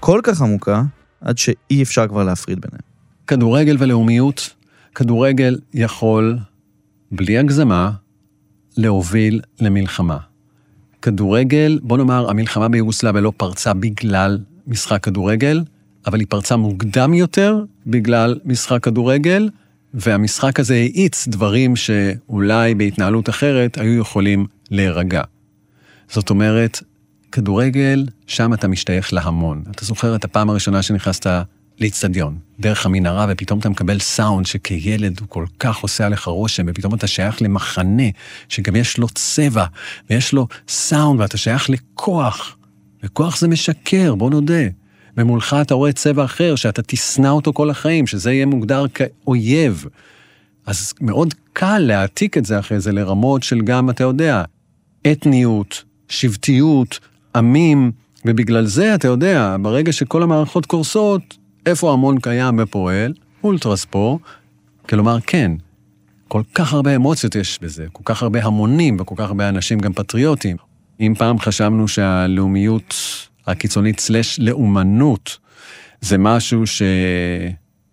[0.00, 0.82] כל כך עמוקה,
[1.20, 2.82] עד שאי אפשר כבר להפריד ביניהם.
[3.26, 4.54] כדורגל ולאומיות,
[4.94, 6.38] כדורגל יכול,
[7.12, 7.90] בלי הגזמה,
[8.76, 10.18] להוביל למלחמה.
[11.02, 15.62] כדורגל, בוא נאמר, המלחמה ביוגוסלביה לא פרצה בגלל משחק כדורגל,
[16.06, 19.50] אבל היא פרצה מוקדם יותר בגלל משחק כדורגל,
[19.94, 25.22] והמשחק הזה האיץ דברים שאולי בהתנהלות אחרת היו יכולים להירגע.
[26.08, 26.82] זאת אומרת,
[27.32, 29.62] כדורגל, שם אתה משתייך להמון.
[29.70, 31.26] אתה זוכר את הפעם הראשונה שנכנסת
[31.80, 36.94] לאיצטדיון, דרך המנהרה, ופתאום אתה מקבל סאונד שכילד הוא כל כך עושה עליך רושם, ופתאום
[36.94, 38.08] אתה שייך למחנה
[38.48, 39.64] שגם יש לו צבע,
[40.10, 42.56] ויש לו סאונד, ואתה שייך לכוח.
[43.02, 44.62] וכוח זה משקר, בוא נודה.
[45.16, 49.84] ומולך אתה רואה צבע אחר, שאתה תשנא אותו כל החיים, שזה יהיה מוגדר כאויב.
[50.66, 54.42] אז מאוד קל להעתיק את זה אחרי זה לרמות של גם, אתה יודע,
[55.12, 57.00] אתניות, שבטיות,
[57.36, 57.92] עמים,
[58.24, 61.36] ובגלל זה, אתה יודע, ברגע שכל המערכות קורסות,
[61.66, 63.12] איפה המון קיים ופועל?
[63.44, 64.20] אולטרספור.
[64.88, 65.52] כלומר, כן,
[66.28, 69.92] כל כך הרבה אמוציות יש בזה, כל כך הרבה המונים וכל כך הרבה אנשים גם
[69.92, 70.56] פטריוטים.
[71.00, 72.94] אם פעם חשבנו שהלאומיות
[73.46, 75.38] הקיצונית סלש לאומנות,
[76.00, 76.82] זה משהו ש...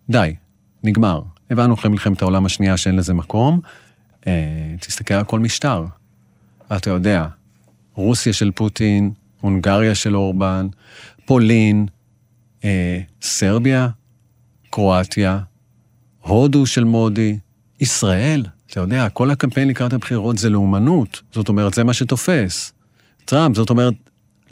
[0.08, 0.34] די,
[0.84, 1.22] נגמר.
[1.50, 3.60] הבנו אחרי מלחמת העולם השנייה שאין לזה מקום.
[4.26, 5.84] אה, תסתכל על כל משטר.
[6.76, 7.26] אתה יודע,
[7.94, 10.66] רוסיה של פוטין, הונגריה של אורבן,
[11.24, 11.86] פולין,
[12.64, 13.88] אה, סרביה,
[14.70, 15.38] קרואטיה,
[16.20, 17.38] הודו של מודי,
[17.80, 21.22] ישראל, אתה יודע, כל הקמפיין לקראת הבחירות זה לאומנות.
[21.32, 22.72] זאת אומרת, זה מה שתופס.
[23.24, 23.94] טראמפ, זאת אומרת,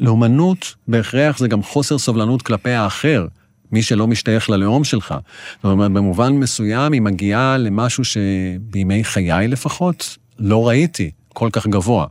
[0.01, 3.27] לאומנות בהכרח זה גם חוסר סובלנות כלפי האחר,
[3.73, 5.15] מי שלא משתייך ללאום שלך.
[5.57, 12.07] זאת אומרת, במובן מסוים היא מגיעה למשהו שבימי חיי לפחות לא ראיתי כל כך גבוה,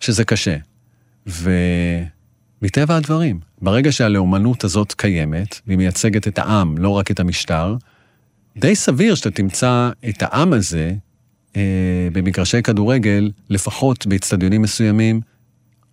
[0.00, 0.56] שזה קשה.
[1.26, 7.76] ומטבע הדברים, ברגע שהלאומנות הזאת קיימת, והיא מייצגת את העם, לא רק את המשטר,
[8.56, 10.92] די סביר שאתה תמצא את העם הזה
[11.56, 15.20] אה, במגרשי כדורגל, לפחות באצטדיונים מסוימים,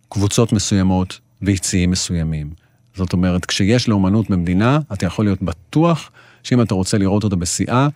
[0.10, 2.50] קבוצות מסוימות ויציאים מסוימים.
[2.96, 6.12] זאת אומרת, כשיש לאומנות במדינה, אתה יכול להיות בטוח
[6.44, 7.88] שאם אתה רוצה לראות אותה בשיאה,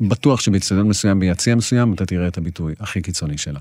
[0.00, 3.60] בטוח שבאצטדיון מסוים, ביציע מסוים, אתה תראה את הביטוי הכי קיצוני שלה.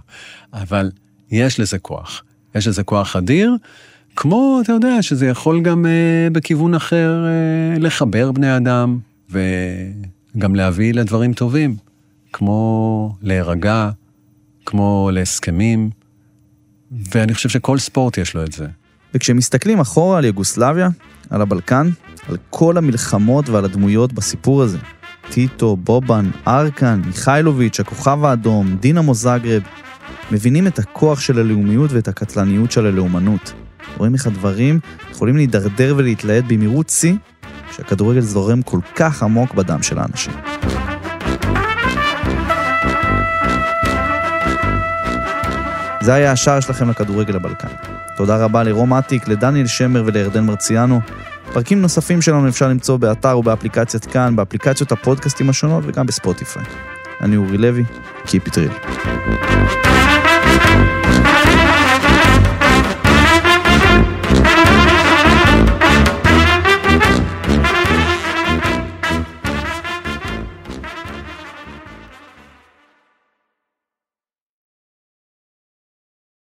[0.54, 0.92] אבל
[1.32, 2.24] יש לזה כוח.
[2.56, 3.56] יש לזה כוח אדיר,
[4.16, 9.00] כמו, אתה יודע, שזה יכול גם אה, בכיוון אחר אה, לחבר בני אדם,
[9.30, 11.76] וגם להביא לדברים טובים,
[12.34, 13.90] כמו להירגע,
[14.66, 15.90] כמו להסכמים,
[16.92, 18.68] ואני חושב שכל ספורט יש לו את זה.
[19.14, 20.90] וכשמסתכלים אחורה על יוגוסלביה,
[21.30, 21.90] על הבלקן,
[22.30, 24.78] על כל המלחמות ועל הדמויות בסיפור הזה,
[25.30, 29.62] טיטו, בובן, ארקן, מיכאילוביץ', הכוכב האדום, דינמו זגרב,
[30.32, 33.54] מבינים את הכוח של הלאומיות ואת הקטלניות של הלאומנות.
[33.98, 34.80] רואים איך הדברים
[35.12, 37.14] יכולים להידרדר ולהתלהט במהירות שיא,
[37.70, 40.34] כשהכדורגל זורם כל כך עמוק בדם של האנשים.
[46.02, 47.97] זה היה השער שלכם לכדורגל הבלקן.
[48.18, 51.00] תודה רבה לרום אטיק, לדניאל שמר ולירדן מרציאנו.
[51.54, 56.64] פרקים נוספים שלנו אפשר למצוא באתר ובאפליקציית כאן, באפליקציות הפודקאסטים השונות וגם בספוטיפיי.
[57.22, 57.84] אני אורי לוי,
[58.26, 59.87] Keep it real.